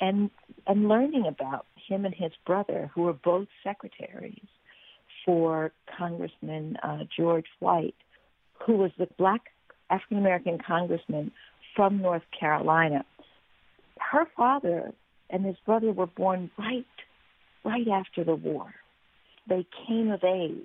and 0.00 0.30
and 0.66 0.88
learning 0.88 1.26
about 1.26 1.66
him 1.88 2.04
and 2.04 2.14
his 2.14 2.32
brother, 2.44 2.90
who 2.94 3.02
were 3.02 3.12
both 3.12 3.48
secretaries 3.62 4.46
for 5.24 5.72
Congressman 5.98 6.76
uh, 6.82 7.04
George 7.16 7.46
White, 7.58 7.94
who 8.64 8.76
was 8.76 8.90
the 8.98 9.08
black 9.18 9.42
African 9.90 10.18
American 10.18 10.58
congressman 10.58 11.32
from 11.74 12.00
North 12.00 12.22
Carolina. 12.38 13.04
Her 13.98 14.26
father 14.36 14.92
and 15.30 15.44
his 15.44 15.56
brother 15.64 15.92
were 15.92 16.06
born 16.06 16.50
right, 16.58 16.86
right 17.64 17.88
after 17.88 18.24
the 18.24 18.34
war. 18.34 18.74
They 19.48 19.66
came 19.86 20.10
of 20.10 20.22
age 20.24 20.60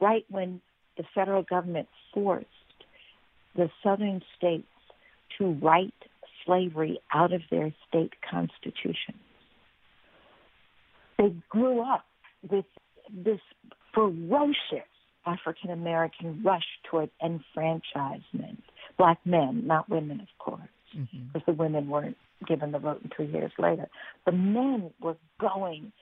right 0.00 0.24
when 0.28 0.60
the 0.96 1.04
federal 1.14 1.42
government 1.42 1.88
forced 2.12 2.46
the 3.56 3.70
southern 3.82 4.22
states 4.36 4.66
to 5.38 5.52
write 5.62 5.94
slavery 6.44 7.00
out 7.12 7.32
of 7.32 7.42
their 7.50 7.72
state 7.88 8.12
constitutions 8.30 9.18
they 11.18 11.34
grew 11.48 11.80
up 11.80 12.04
with 12.50 12.64
this 13.12 13.40
ferocious 13.94 14.88
African 15.26 15.70
American 15.70 16.42
rush 16.44 16.64
toward 16.90 17.10
enfranchisement. 17.22 18.62
Black 18.98 19.18
men, 19.24 19.66
not 19.66 19.88
women, 19.88 20.20
of 20.20 20.28
course, 20.38 20.60
mm-hmm. 20.96 21.24
because 21.32 21.46
the 21.46 21.52
women 21.52 21.88
weren't 21.88 22.16
given 22.46 22.72
the 22.72 22.78
vote 22.78 23.00
until 23.02 23.26
years 23.32 23.52
later. 23.58 23.88
The 24.26 24.32
men 24.32 24.90
were 25.00 25.16
going, 25.40 25.92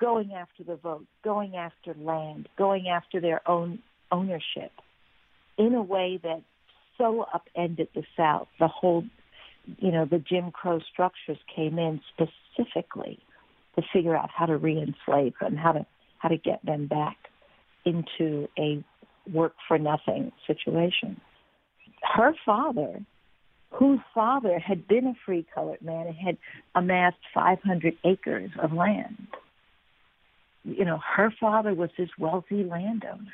going 0.00 0.32
after 0.32 0.62
the 0.62 0.76
vote, 0.76 1.06
going 1.24 1.56
after 1.56 1.94
land, 2.00 2.48
going 2.56 2.88
after 2.88 3.20
their 3.20 3.46
own 3.48 3.80
ownership 4.12 4.70
in 5.58 5.74
a 5.74 5.82
way 5.82 6.20
that 6.22 6.42
so 6.96 7.26
upended 7.34 7.88
the 7.94 8.04
South. 8.16 8.46
The 8.60 8.68
whole, 8.68 9.04
you 9.78 9.90
know, 9.90 10.04
the 10.04 10.18
Jim 10.18 10.50
Crow 10.50 10.80
structures 10.92 11.38
came 11.54 11.78
in 11.78 12.00
specifically 12.12 13.18
to 13.76 13.82
figure 13.92 14.16
out 14.16 14.30
how 14.34 14.46
to 14.46 14.56
re-enslave 14.56 15.34
them, 15.40 15.56
how 15.56 15.72
to 15.72 15.86
how 16.18 16.28
to 16.28 16.36
get 16.38 16.64
them 16.64 16.86
back 16.86 17.16
into 17.84 18.48
a 18.58 18.82
work 19.30 19.54
for 19.68 19.78
nothing 19.78 20.32
situation. 20.46 21.20
Her 22.02 22.34
father, 22.46 23.04
whose 23.70 24.00
father 24.14 24.58
had 24.58 24.88
been 24.88 25.06
a 25.06 25.14
free 25.26 25.44
colored 25.54 25.82
man 25.82 26.06
and 26.06 26.16
had 26.16 26.38
amassed 26.74 27.18
500 27.34 27.94
acres 28.04 28.50
of 28.62 28.72
land, 28.72 29.26
you 30.64 30.84
know, 30.84 30.98
her 31.16 31.32
father 31.38 31.74
was 31.74 31.90
this 31.98 32.08
wealthy 32.18 32.64
landowner 32.64 33.32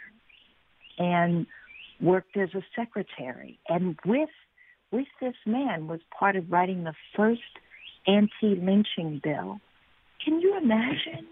and 0.99 1.47
worked 2.01 2.37
as 2.37 2.49
a 2.55 2.62
secretary. 2.75 3.59
And 3.69 3.97
with 4.05 4.29
with 4.90 5.09
this 5.20 5.37
man 5.46 5.87
was 5.87 6.00
part 6.18 6.37
of 6.37 6.50
writing 6.50 6.85
the 6.85 6.94
first 7.14 7.42
anti-lynching 8.07 9.20
bill 9.22 9.61
can 10.24 10.40
you 10.40 10.57
imagine 10.57 11.26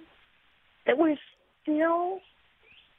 that 0.87 0.99
we're 0.99 1.19
still 1.63 2.21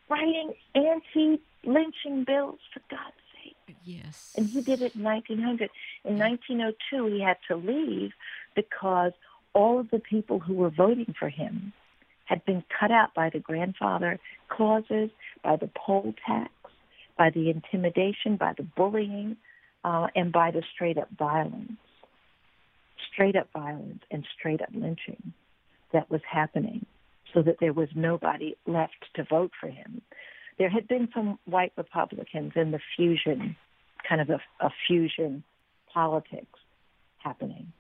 writing 0.10 0.54
anti-lynching 0.76 2.24
bills 2.26 2.60
for 2.74 2.82
God's 2.90 3.16
sake? 3.44 3.76
Yes. 3.84 4.34
And 4.38 4.48
he 4.48 4.62
did 4.62 4.82
it 4.82 4.96
in 4.96 5.04
1900. 5.04 5.70
In 6.06 6.18
1902, 6.18 7.16
he 7.16 7.22
had 7.22 7.38
to 7.48 7.56
leave 7.56 8.12
because 8.56 9.14
all 9.54 9.80
of 9.80 9.90
the 9.90 10.00
people 10.00 10.40
who 10.40 10.54
were 10.54 10.70
voting 10.70 11.16
for 11.18 11.30
him 11.30 11.74
had 12.26 12.46
been 12.46 12.64
cut 12.80 12.92
out 12.92 13.16
by 13.16 13.30
the 13.32 13.40
grandfather 13.40 14.20
clauses, 14.50 15.10
by 15.44 15.56
the 15.56 15.70
poll 15.76 16.14
tax, 16.28 16.52
by 17.18 17.32
the 17.32 17.50
intimidation, 17.50 18.36
by 18.38 18.54
the 18.56 18.64
bullying, 18.64 19.36
uh, 19.84 20.08
and 20.16 20.32
by 20.32 20.52
the 20.52 20.64
straight 20.74 20.98
up 20.98 21.10
violence, 21.18 21.78
straight 23.14 23.36
up 23.36 23.48
violence 23.54 24.02
and 24.12 24.26
straight 24.38 24.62
up 24.62 24.70
lynching 24.74 25.34
that 25.94 26.10
was 26.10 26.22
happening 26.30 26.86
so 27.34 27.42
that 27.42 27.58
there 27.60 27.74
was 27.74 27.90
nobody 27.96 28.56
left 28.66 29.06
to 29.16 29.24
vote 29.24 29.52
for 29.60 29.68
him. 29.68 30.02
There 30.58 30.70
had 30.70 30.88
been 30.88 31.08
some 31.14 31.40
white 31.46 31.72
Republicans 31.78 32.54
in 32.56 32.72
the 32.72 32.80
fusion, 32.96 33.56
kind 34.08 34.22
of 34.22 34.30
a, 34.30 34.40
a 34.66 34.70
fusion 34.88 35.44
politics 35.94 36.60
happening. 37.20 37.72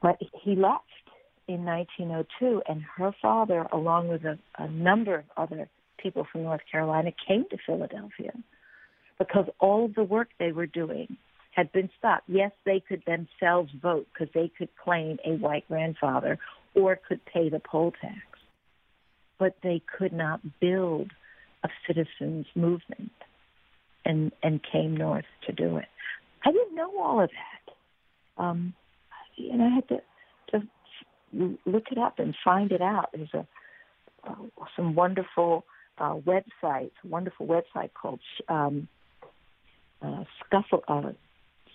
But 0.00 0.18
he 0.42 0.56
left 0.56 0.84
in 1.46 1.64
1902, 1.64 2.62
and 2.68 2.82
her 2.96 3.12
father, 3.20 3.66
along 3.72 4.08
with 4.08 4.24
a, 4.24 4.38
a 4.58 4.68
number 4.68 5.16
of 5.16 5.24
other 5.36 5.68
people 5.98 6.26
from 6.30 6.44
North 6.44 6.62
Carolina, 6.70 7.10
came 7.26 7.44
to 7.50 7.58
Philadelphia 7.66 8.32
because 9.20 9.44
all 9.60 9.84
of 9.84 9.94
the 9.94 10.02
work 10.02 10.30
they 10.40 10.50
were 10.50 10.66
doing 10.66 11.16
had 11.52 11.70
been 11.72 11.90
stopped. 11.98 12.24
Yes, 12.26 12.50
they 12.64 12.80
could 12.80 13.02
themselves 13.06 13.70
vote 13.80 14.06
because 14.12 14.32
they 14.34 14.50
could 14.56 14.70
claim 14.82 15.18
a 15.24 15.32
white 15.32 15.68
grandfather 15.68 16.38
or 16.74 16.98
could 17.06 17.20
pay 17.26 17.50
the 17.50 17.60
poll 17.60 17.92
tax, 18.00 18.16
but 19.38 19.54
they 19.62 19.82
could 19.98 20.12
not 20.12 20.40
build 20.58 21.10
a 21.62 21.68
citizens 21.86 22.46
movement 22.54 23.12
and 24.06 24.32
and 24.42 24.60
came 24.72 24.96
north 24.96 25.26
to 25.46 25.52
do 25.52 25.76
it. 25.76 25.88
I 26.44 26.50
didn't 26.50 26.74
know 26.74 26.98
all 26.98 27.22
of 27.22 27.28
that, 27.28 28.42
um, 28.42 28.72
and 29.36 29.62
I 29.62 29.68
had 29.68 29.88
to 29.88 30.00
to 30.52 31.58
look 31.66 31.88
it 31.90 31.98
up 31.98 32.18
and 32.18 32.34
find 32.42 32.72
it 32.72 32.80
out. 32.80 33.10
There's 33.12 33.34
a 33.34 33.46
uh, 34.26 34.34
some 34.76 34.94
wonderful 34.94 35.66
uh, 35.98 36.14
websites, 36.14 36.92
wonderful 37.04 37.46
website 37.46 37.90
called 37.92 38.20
um, 38.48 38.88
uh, 40.02 40.24
Scuffle 40.44 40.84
uh, 40.88 41.12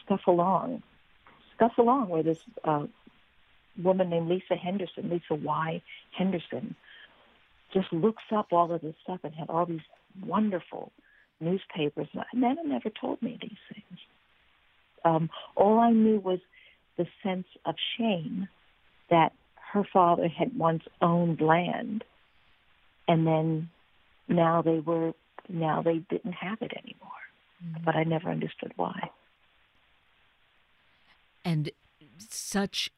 Scuffalong, 0.07 0.81
Scuffalong, 1.57 2.07
where 2.07 2.23
this 2.23 2.39
uh, 2.63 2.85
woman 3.81 4.09
named 4.09 4.29
Lisa 4.29 4.55
Henderson, 4.55 5.09
Lisa 5.09 5.35
Y. 5.35 5.81
Henderson, 6.17 6.75
just 7.73 7.91
looks 7.91 8.23
up 8.31 8.47
all 8.51 8.71
of 8.71 8.81
this 8.81 8.95
stuff 9.03 9.19
and 9.23 9.33
had 9.33 9.49
all 9.49 9.65
these 9.65 9.81
wonderful 10.25 10.91
newspapers. 11.39 12.07
Nana 12.33 12.63
never 12.63 12.89
told 12.89 13.21
me 13.21 13.37
these 13.41 13.57
things. 13.73 13.99
Um, 15.03 15.29
all 15.55 15.79
I 15.79 15.91
knew 15.91 16.19
was 16.19 16.39
the 16.97 17.05
sense 17.21 17.47
of 17.65 17.75
shame 17.97 18.47
that 19.09 19.33
her 19.73 19.83
father 19.91 20.27
had 20.27 20.57
once 20.57 20.83
owned 21.01 21.41
land, 21.41 22.03
and 23.07 23.27
then 23.27 23.69
now 24.27 24.61
they 24.61 24.79
were 24.79 25.13
now 25.49 25.81
they 25.81 25.97
didn't 26.09 26.31
have 26.33 26.59
it 26.61 26.71
anymore. 26.75 27.11
Mm-hmm. 27.65 27.83
But 27.83 27.95
I 27.95 28.03
never 28.03 28.29
understood 28.29 28.73
why. 28.75 29.09
And 31.43 31.71
such 32.17 32.91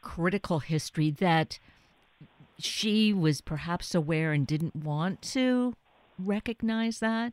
critical 0.00 0.60
history 0.60 1.10
that 1.10 1.58
she 2.58 3.12
was 3.12 3.40
perhaps 3.40 3.94
aware 3.94 4.32
and 4.32 4.46
didn't 4.46 4.76
want 4.76 5.22
to 5.22 5.74
recognize 6.18 6.98
that 6.98 7.32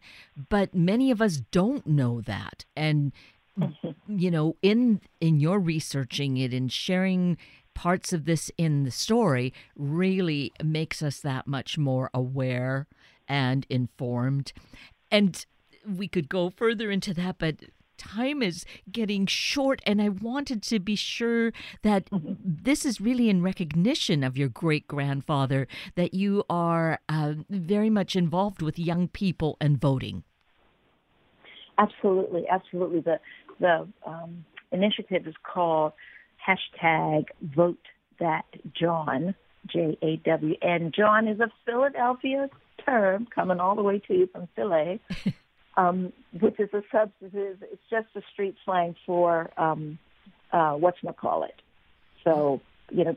but 0.50 0.74
many 0.74 1.12
of 1.12 1.22
us 1.22 1.42
don't 1.52 1.86
know 1.86 2.22
that 2.22 2.64
and 2.76 3.12
mm-hmm. 3.60 3.90
you 4.08 4.32
know 4.32 4.56
in 4.62 5.02
in 5.20 5.40
your 5.40 5.60
researching 5.60 6.38
it 6.38 6.54
and 6.54 6.72
sharing 6.72 7.38
parts 7.74 8.14
of 8.14 8.26
this 8.26 8.50
in 8.58 8.84
the 8.84 8.92
story 8.92 9.54
really 9.76 10.52
makes 10.64 11.02
us 11.02 11.20
that 11.20 11.48
much 11.48 11.78
more 11.78 12.10
aware 12.14 12.88
and 13.28 13.66
informed 13.70 14.54
and 15.12 15.46
we 15.96 16.08
could 16.08 16.30
go 16.30 16.50
further 16.50 16.92
into 16.92 17.14
that 17.14 17.38
but 17.38 17.56
time 17.98 18.42
is 18.42 18.66
getting 18.92 19.26
short, 19.26 19.82
and 19.86 20.02
I 20.02 20.10
wanted 20.10 20.64
to 20.64 20.80
be 20.80 20.96
sure 20.96 21.52
that 21.82 22.10
mm-hmm. 22.10 22.34
this 22.44 22.86
is 22.86 23.02
really 23.02 23.30
in 23.30 23.42
recognition 23.42 24.24
of 24.24 24.38
your 24.38 24.50
great 24.50 24.88
grandfather, 24.88 25.68
that 25.96 26.14
you 26.14 26.44
are 26.50 27.00
uh, 27.10 27.34
very 27.50 27.90
much 27.90 28.16
involved 28.16 28.62
with 28.62 28.80
young 28.80 29.08
people 29.08 29.58
and 29.60 29.80
voting. 29.80 30.24
Absolutely, 31.78 32.48
absolutely. 32.50 33.02
The 33.02 33.20
the 33.60 33.88
um, 34.06 34.46
initiative 34.72 35.28
is 35.28 35.36
called 35.44 35.94
hashtag 36.48 37.26
Vote 37.42 37.80
That 38.20 38.46
Jawn, 38.74 39.36
J 39.68 39.98
A 40.02 40.18
W 40.18 40.56
N. 40.62 40.92
jawn 40.96 41.28
is 41.28 41.40
a 41.40 41.52
Philadelphia 41.66 42.50
term 42.84 43.28
coming 43.34 43.60
all 43.60 43.76
the 43.76 43.84
way 43.84 44.00
to 44.08 44.14
you 44.14 44.28
from 44.28 44.48
Philly. 44.56 45.00
um, 45.78 46.12
which 46.42 46.60
is 46.60 46.70
a 46.74 46.82
substantive. 46.92 47.62
It's 47.62 47.82
just 47.90 48.08
a 48.16 48.22
street 48.34 48.56
slang 48.66 48.96
for 49.06 49.52
um, 49.58 50.00
uh, 50.52 50.74
what's 50.74 50.98
call 51.14 51.44
it. 51.44 51.62
So 52.24 52.60
you 52.92 53.04
know, 53.04 53.16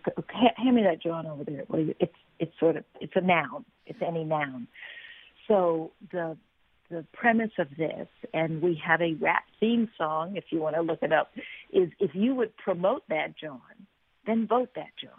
hand 0.57 0.77
me 0.77 0.83
that 0.83 1.03
Jawn 1.03 1.27
over 1.27 1.45
there. 1.45 1.65
Well, 1.69 1.87
it's 1.99 2.15
it's 2.39 2.53
sort 2.61 2.77
of 2.77 2.85
it's 3.01 3.15
a 3.17 3.21
noun. 3.21 3.65
It's 3.87 4.01
any 4.07 4.25
noun. 4.25 4.69
So 5.49 5.91
the 6.13 6.37
the 6.91 7.05
premise 7.13 7.53
of 7.59 7.69
this, 7.77 8.09
and 8.35 8.61
we 8.61 8.81
have 8.85 9.01
a 9.01 9.15
rap 9.15 9.45
theme 9.61 9.89
song, 9.97 10.37
if 10.37 10.45
you 10.51 10.61
want 10.61 10.75
to 10.75 10.83
look 10.83 11.03
it 11.03 11.13
up, 11.13 11.31
is 11.73 11.89
if 12.01 12.15
you 12.15 12.35
would 12.35 12.57
promote 12.57 13.05
that 13.09 13.37
Jawn, 13.39 13.61
then 14.27 14.47
vote 14.47 14.71
that 14.75 14.91
Jawn. 15.01 15.13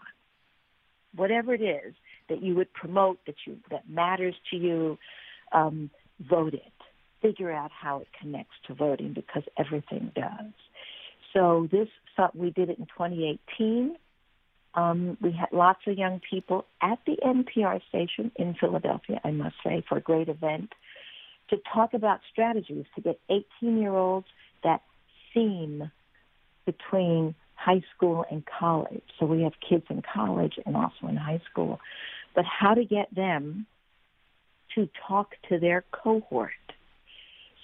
Whatever 1.15 1.53
it 1.53 1.61
is 1.61 1.93
that 2.27 2.41
you 2.41 2.55
would 2.55 2.73
promote 2.73 3.19
that 3.25 3.35
you 3.47 3.57
that 3.71 3.89
matters 3.89 4.35
to 4.51 4.57
you, 4.57 4.97
um, 5.53 5.89
vote 6.19 6.53
it 6.53 6.80
figure 7.21 7.51
out 7.51 7.71
how 7.71 7.99
it 7.99 8.07
connects 8.19 8.55
to 8.67 8.73
voting 8.73 9.13
because 9.13 9.43
everything 9.57 10.11
does. 10.15 10.51
So 11.33 11.67
this 11.71 11.87
we 12.35 12.51
did 12.51 12.69
it 12.69 12.77
in 12.77 12.85
2018. 12.85 13.95
Um, 14.75 15.17
we 15.21 15.31
had 15.31 15.49
lots 15.51 15.79
of 15.87 15.97
young 15.97 16.21
people 16.29 16.65
at 16.81 16.99
the 17.05 17.17
NPR 17.25 17.81
station 17.89 18.31
in 18.35 18.53
Philadelphia, 18.53 19.19
I 19.23 19.31
must 19.31 19.55
say, 19.63 19.83
for 19.89 19.97
a 19.97 20.01
great 20.01 20.29
event 20.29 20.71
to 21.49 21.57
talk 21.73 21.93
about 21.93 22.19
strategies 22.31 22.85
to 22.95 23.01
get 23.01 23.19
18-year-olds 23.29 24.27
that 24.63 24.81
seam 25.33 25.91
between 26.65 27.35
high 27.55 27.81
school 27.95 28.25
and 28.31 28.43
college. 28.45 29.03
So 29.19 29.25
we 29.25 29.41
have 29.41 29.53
kids 29.67 29.85
in 29.89 30.01
college 30.01 30.53
and 30.65 30.75
also 30.75 31.07
in 31.09 31.17
high 31.17 31.41
school. 31.51 31.79
But 32.33 32.45
how 32.45 32.73
to 32.73 32.85
get 32.85 33.13
them 33.13 33.65
to 34.75 34.87
talk 35.07 35.31
to 35.49 35.59
their 35.59 35.83
cohort 35.91 36.51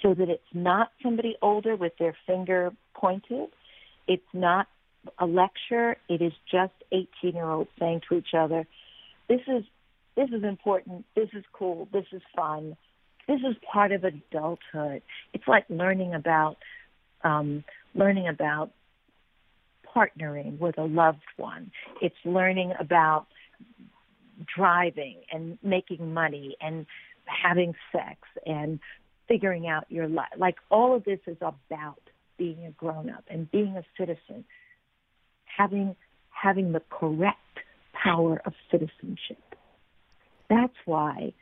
so 0.02 0.14
that 0.14 0.30
it's 0.30 0.44
not 0.54 0.92
somebody 1.02 1.36
older 1.42 1.76
with 1.76 1.94
their 1.98 2.16
finger 2.26 2.72
pointed. 2.94 3.50
It's 4.08 4.24
not 4.34 4.68
a 5.20 5.26
lecture. 5.26 5.98
It 6.10 6.22
is 6.22 6.34
just 6.52 6.74
18 6.92 7.36
year 7.36 7.50
olds 7.50 7.70
saying 7.80 8.02
to 8.10 8.18
each 8.18 8.34
other, 8.38 8.68
this 9.28 9.42
is, 9.48 9.64
this 10.16 10.30
is 10.30 10.44
important. 10.44 11.06
This 11.16 11.30
is 11.34 11.44
cool. 11.54 11.88
This 11.92 12.06
is 12.12 12.22
fun. 12.36 12.78
This 13.28 13.40
is 13.42 13.56
part 13.72 13.92
of 13.92 14.04
adulthood. 14.04 15.02
It's 15.34 15.48
like 15.48 15.66
learning 15.70 16.14
about, 16.14 16.58
um, 17.24 17.64
learning 17.94 18.28
about 18.28 18.72
partnering 19.96 20.60
with 20.60 20.78
a 20.78 20.84
loved 20.84 21.24
one. 21.36 21.72
It's 22.02 22.16
learning 22.24 22.74
about 22.80 23.28
driving 24.56 25.18
and 25.32 25.58
making 25.64 26.14
money 26.14 26.56
and 26.62 26.86
having 27.26 27.74
sex 27.92 28.20
and 28.46 28.80
figuring 29.28 29.68
out 29.68 29.86
your 29.90 30.08
life. 30.08 30.30
Like 30.38 30.56
all 30.70 30.96
of 30.96 31.04
this 31.04 31.20
is 31.28 31.38
about 31.42 32.02
being 32.38 32.66
a 32.66 32.72
grown 32.72 33.10
up 33.10 33.24
and 33.30 33.50
being 33.52 33.76
a 33.78 33.84
citizen, 33.98 34.46
having 35.46 35.96
having 36.30 36.72
the 36.72 36.82
correct 36.90 37.38
power 37.94 38.42
of 38.46 38.54
citizenship. 38.72 39.42
That's 40.50 40.74
why 40.86 41.34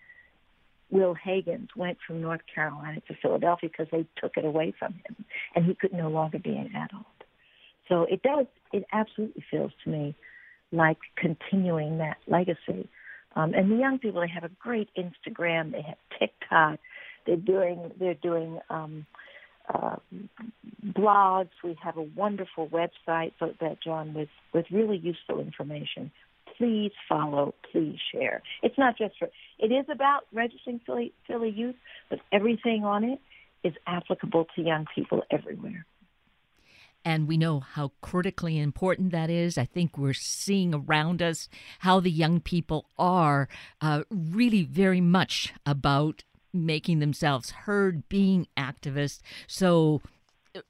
Will 0.89 1.15
Hagans 1.15 1.69
went 1.75 1.97
from 2.05 2.21
North 2.21 2.41
Carolina 2.53 3.01
to 3.07 3.15
Philadelphia 3.21 3.69
because 3.69 3.87
they 3.91 4.05
took 4.21 4.37
it 4.37 4.45
away 4.45 4.73
from 4.77 4.93
him 4.93 5.25
and 5.55 5.65
he 5.65 5.75
could 5.75 5.93
no 5.93 6.09
longer 6.09 6.39
be 6.39 6.51
an 6.51 6.71
adult. 6.75 7.05
So 7.89 8.03
it 8.03 8.21
does, 8.23 8.45
it 8.71 8.85
absolutely 8.93 9.43
feels 9.51 9.71
to 9.83 9.89
me 9.89 10.15
like 10.71 10.97
continuing 11.17 11.97
that 11.99 12.17
legacy. 12.27 12.89
Um, 13.35 13.53
and 13.53 13.71
the 13.71 13.75
young 13.75 13.99
people, 13.99 14.21
they 14.21 14.29
have 14.29 14.43
a 14.43 14.51
great 14.59 14.89
Instagram, 14.97 15.71
they 15.71 15.81
have 15.81 15.97
TikTok, 16.17 16.79
they're 17.25 17.35
doing 17.35 17.91
they're 17.99 18.13
doing 18.15 18.59
um, 18.69 19.05
uh, 19.73 19.97
blogs. 20.85 21.49
We 21.63 21.77
have 21.81 21.97
a 21.97 22.01
wonderful 22.01 22.67
website 22.67 23.33
for 23.39 23.51
that 23.61 23.81
Jawn 23.83 24.13
with 24.13 24.29
with 24.53 24.65
really 24.71 24.97
useful 24.97 25.39
information. 25.39 26.11
Please 26.57 26.91
follow. 27.09 27.53
Please 27.71 27.97
share. 28.13 28.41
It's 28.63 28.77
not 28.77 28.97
just 28.97 29.17
for. 29.17 29.29
It 29.59 29.71
is 29.71 29.85
about 29.91 30.21
registering 30.33 30.79
Philly 30.85 31.13
Philly 31.27 31.49
youth, 31.49 31.75
but 32.09 32.19
everything 32.31 32.85
on 32.85 33.03
it 33.03 33.19
is 33.63 33.73
applicable 33.87 34.45
to 34.55 34.61
young 34.61 34.85
people 34.93 35.23
everywhere. 35.31 35.85
And 37.03 37.27
we 37.27 37.37
know 37.37 37.59
how 37.59 37.91
critically 38.01 38.59
important 38.59 39.11
that 39.11 39.29
is. 39.29 39.59
I 39.59 39.65
think 39.65 39.95
we're 39.95 40.13
seeing 40.13 40.73
around 40.73 41.21
us 41.21 41.47
how 41.79 41.99
the 41.99 42.09
young 42.09 42.39
people 42.39 42.87
are 42.97 43.47
uh, 43.79 44.03
really 44.09 44.63
very 44.63 45.01
much 45.01 45.53
about 45.67 46.23
making 46.55 46.99
themselves 46.99 47.51
heard, 47.51 48.07
being 48.09 48.47
activists. 48.57 49.21
So 49.47 50.01
uh, 50.55 50.61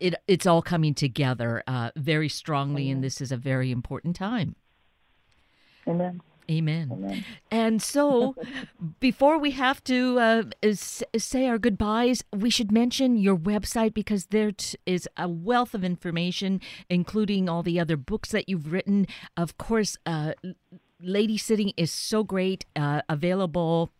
it 0.00 0.14
it's 0.26 0.46
all 0.46 0.62
coming 0.62 0.94
together 0.94 1.62
uh, 1.66 1.90
very 1.96 2.28
strongly, 2.28 2.84
Amen. 2.84 2.96
and 2.96 3.04
this 3.04 3.20
is 3.20 3.32
a 3.32 3.36
very 3.36 3.70
important 3.70 4.16
time. 4.16 4.56
Amen. 5.86 6.20
Amen. 6.50 6.90
Amen. 6.92 7.24
And 7.50 7.80
so, 7.80 8.34
before 9.00 9.38
we 9.38 9.52
have 9.52 9.82
to 9.84 10.18
uh, 10.18 10.42
say 11.16 11.46
our 11.46 11.58
goodbyes, 11.58 12.24
we 12.34 12.50
should 12.50 12.72
mention 12.72 13.16
your 13.16 13.36
website 13.36 13.94
because 13.94 14.26
there 14.26 14.52
t- 14.52 14.76
is 14.84 15.08
a 15.16 15.28
wealth 15.28 15.74
of 15.74 15.84
information, 15.84 16.60
including 16.90 17.48
all 17.48 17.62
the 17.62 17.78
other 17.78 17.96
books 17.96 18.30
that 18.30 18.48
you've 18.48 18.72
written. 18.72 19.06
Of 19.36 19.56
course, 19.56 19.96
uh, 20.04 20.32
Ladysitting 21.02 21.72
is 21.76 21.90
so 21.90 22.22
great, 22.22 22.66
uh, 22.76 23.02
available 23.08 23.92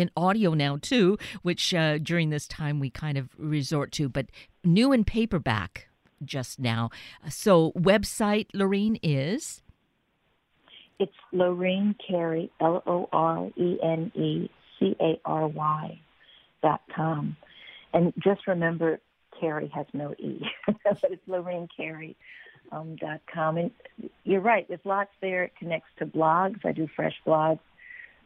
in 0.00 0.10
audio 0.16 0.54
now 0.54 0.78
too, 0.80 1.18
which 1.42 1.74
uh, 1.74 1.98
during 1.98 2.30
this 2.30 2.46
time 2.46 2.80
we 2.80 2.90
kind 2.90 3.18
of 3.18 3.28
resort 3.38 3.92
to, 3.92 4.08
but 4.08 4.26
new 4.64 4.92
in 4.92 5.04
paperback 5.04 5.88
just 6.24 6.58
now. 6.58 6.90
So, 7.28 7.72
website, 7.72 8.46
Lorene, 8.52 8.98
is? 9.02 9.62
It's 10.98 11.12
Lorene 11.32 11.94
Cary, 12.06 12.50
L 12.60 12.82
O 12.86 13.08
R 13.12 13.50
E 13.56 13.78
N 13.82 14.12
E 14.14 14.50
C 14.78 14.96
A 15.00 15.20
R 15.24 15.48
Y 15.48 16.00
dot 16.62 16.82
com. 16.94 17.36
And 17.92 18.12
just 18.22 18.46
remember, 18.46 19.00
Cary 19.40 19.70
has 19.74 19.86
no 19.94 20.12
E, 20.18 20.42
but 20.66 20.98
it's 21.04 21.22
Lorene 21.26 21.68
Cary. 21.74 22.16
Um, 22.72 22.94
dot 23.00 23.20
com. 23.32 23.56
And 23.56 23.72
you're 24.22 24.40
right, 24.40 24.64
there's 24.68 24.78
lots 24.84 25.10
there. 25.20 25.42
It 25.42 25.52
connects 25.58 25.88
to 25.98 26.06
blogs. 26.06 26.64
I 26.64 26.70
do 26.70 26.86
fresh 26.94 27.16
blogs 27.26 27.58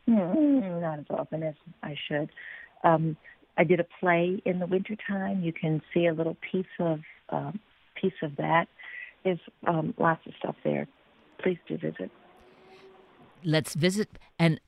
Mm, 0.08 0.80
not 0.80 0.98
as 0.98 1.06
often 1.10 1.42
as 1.42 1.54
I 1.82 1.94
should. 2.08 2.30
Um, 2.82 3.16
I 3.56 3.64
did 3.64 3.80
a 3.80 3.86
play 4.00 4.42
in 4.44 4.58
the 4.58 4.66
wintertime. 4.66 5.42
You 5.42 5.52
can 5.52 5.80
see 5.92 6.06
a 6.06 6.12
little 6.12 6.36
piece 6.50 6.66
of 6.78 7.00
uh, 7.30 7.52
piece 8.00 8.12
of 8.22 8.36
that. 8.36 8.66
There's 9.24 9.38
um, 9.66 9.94
lots 9.98 10.26
of 10.26 10.34
stuff 10.38 10.56
there. 10.64 10.86
Please 11.42 11.58
do 11.66 11.78
visit. 11.78 12.10
Let's 13.42 13.74
visit 13.74 14.18
and 14.38 14.60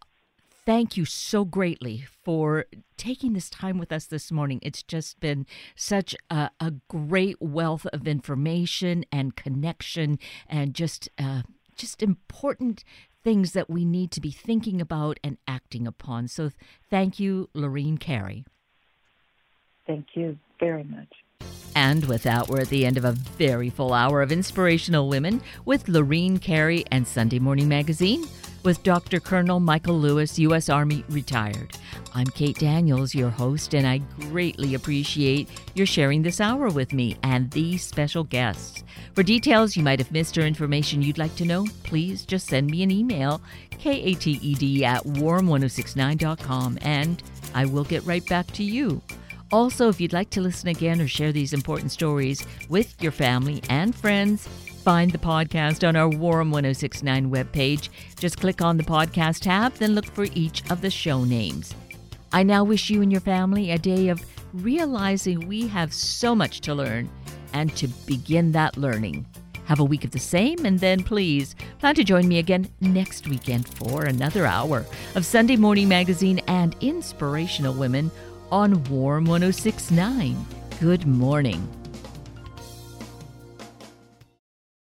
thank 0.66 0.96
you 0.96 1.04
so 1.04 1.44
greatly 1.44 2.04
for 2.24 2.66
taking 2.96 3.32
this 3.32 3.48
time 3.48 3.78
with 3.78 3.92
us 3.92 4.06
this 4.06 4.32
morning. 4.32 4.58
It's 4.62 4.82
just 4.82 5.20
been 5.20 5.46
such 5.76 6.14
a, 6.28 6.50
a 6.60 6.72
great 6.88 7.40
wealth 7.40 7.86
of 7.92 8.08
information 8.08 9.04
and 9.12 9.36
connection, 9.36 10.18
and 10.48 10.74
just 10.74 11.08
uh, 11.18 11.42
just 11.76 12.02
important 12.02 12.82
things 13.26 13.54
that 13.54 13.68
we 13.68 13.84
need 13.84 14.12
to 14.12 14.20
be 14.20 14.30
thinking 14.30 14.80
about 14.80 15.18
and 15.24 15.36
acting 15.48 15.84
upon. 15.84 16.28
So 16.28 16.52
thank 16.88 17.18
you, 17.18 17.50
Lorene 17.54 17.98
Cary. 17.98 18.44
Thank 19.84 20.06
you 20.14 20.38
very 20.60 20.84
much. 20.84 21.08
And 21.76 22.06
with 22.06 22.22
that, 22.22 22.48
we're 22.48 22.62
at 22.62 22.70
the 22.70 22.86
end 22.86 22.96
of 22.96 23.04
a 23.04 23.12
very 23.12 23.68
full 23.68 23.92
hour 23.92 24.22
of 24.22 24.32
Inspirational 24.32 25.10
Women 25.10 25.42
with 25.66 25.86
Lorene 25.88 26.38
Cary 26.38 26.86
and 26.90 27.06
Sunday 27.06 27.38
Morning 27.38 27.68
Magazine 27.68 28.24
with 28.62 28.82
Dr. 28.82 29.20
Colonel 29.20 29.60
Michael 29.60 29.98
Lewis, 29.98 30.38
U.S. 30.38 30.70
Army 30.70 31.04
retired. 31.10 31.76
I'm 32.14 32.28
Kate 32.28 32.58
Daniels, 32.58 33.14
your 33.14 33.28
host, 33.28 33.74
and 33.74 33.86
I 33.86 33.98
greatly 34.30 34.74
appreciate 34.74 35.50
your 35.74 35.84
sharing 35.84 36.22
this 36.22 36.40
hour 36.40 36.70
with 36.70 36.94
me 36.94 37.18
and 37.22 37.50
these 37.50 37.84
special 37.84 38.24
guests. 38.24 38.82
For 39.14 39.22
details 39.22 39.76
you 39.76 39.82
might 39.82 39.98
have 39.98 40.10
missed 40.10 40.38
or 40.38 40.46
information 40.46 41.02
you'd 41.02 41.18
like 41.18 41.36
to 41.36 41.44
know, 41.44 41.66
please 41.82 42.24
just 42.24 42.48
send 42.48 42.70
me 42.70 42.84
an 42.84 42.90
email, 42.90 43.42
kated 43.70 44.82
at 44.82 45.04
warm1069.com, 45.04 46.78
and 46.80 47.22
I 47.54 47.66
will 47.66 47.84
get 47.84 48.02
right 48.06 48.26
back 48.26 48.46
to 48.52 48.64
you. 48.64 49.02
Also, 49.52 49.88
if 49.88 50.00
you'd 50.00 50.12
like 50.12 50.30
to 50.30 50.40
listen 50.40 50.68
again 50.68 51.00
or 51.00 51.06
share 51.06 51.30
these 51.30 51.52
important 51.52 51.92
stories 51.92 52.44
with 52.68 53.00
your 53.00 53.12
family 53.12 53.62
and 53.68 53.94
friends, 53.94 54.48
find 54.82 55.12
the 55.12 55.18
podcast 55.18 55.86
on 55.86 55.94
our 55.94 56.08
Warm 56.08 56.50
1069 56.50 57.30
webpage. 57.30 57.90
Just 58.18 58.40
click 58.40 58.60
on 58.60 58.76
the 58.76 58.82
podcast 58.82 59.40
tab, 59.40 59.74
then 59.74 59.94
look 59.94 60.06
for 60.06 60.26
each 60.34 60.68
of 60.70 60.80
the 60.80 60.90
show 60.90 61.22
names. 61.22 61.74
I 62.32 62.42
now 62.42 62.64
wish 62.64 62.90
you 62.90 63.02
and 63.02 63.12
your 63.12 63.20
family 63.20 63.70
a 63.70 63.78
day 63.78 64.08
of 64.08 64.20
realizing 64.52 65.46
we 65.46 65.68
have 65.68 65.92
so 65.92 66.34
much 66.34 66.60
to 66.62 66.74
learn 66.74 67.08
and 67.52 67.74
to 67.76 67.86
begin 68.06 68.50
that 68.52 68.76
learning. 68.76 69.26
Have 69.66 69.80
a 69.80 69.84
week 69.84 70.04
of 70.04 70.12
the 70.12 70.18
same, 70.18 70.64
and 70.64 70.78
then 70.78 71.02
please 71.02 71.56
plan 71.80 71.94
to 71.96 72.04
join 72.04 72.28
me 72.28 72.38
again 72.38 72.68
next 72.80 73.26
weekend 73.26 73.66
for 73.66 74.04
another 74.04 74.46
hour 74.46 74.86
of 75.16 75.26
Sunday 75.26 75.56
Morning 75.56 75.88
Magazine 75.88 76.40
and 76.46 76.76
Inspirational 76.80 77.74
Women 77.74 78.10
on 78.50 78.82
Warm 78.84 79.24
1069. 79.24 80.36
Good 80.80 81.06
morning. 81.06 81.68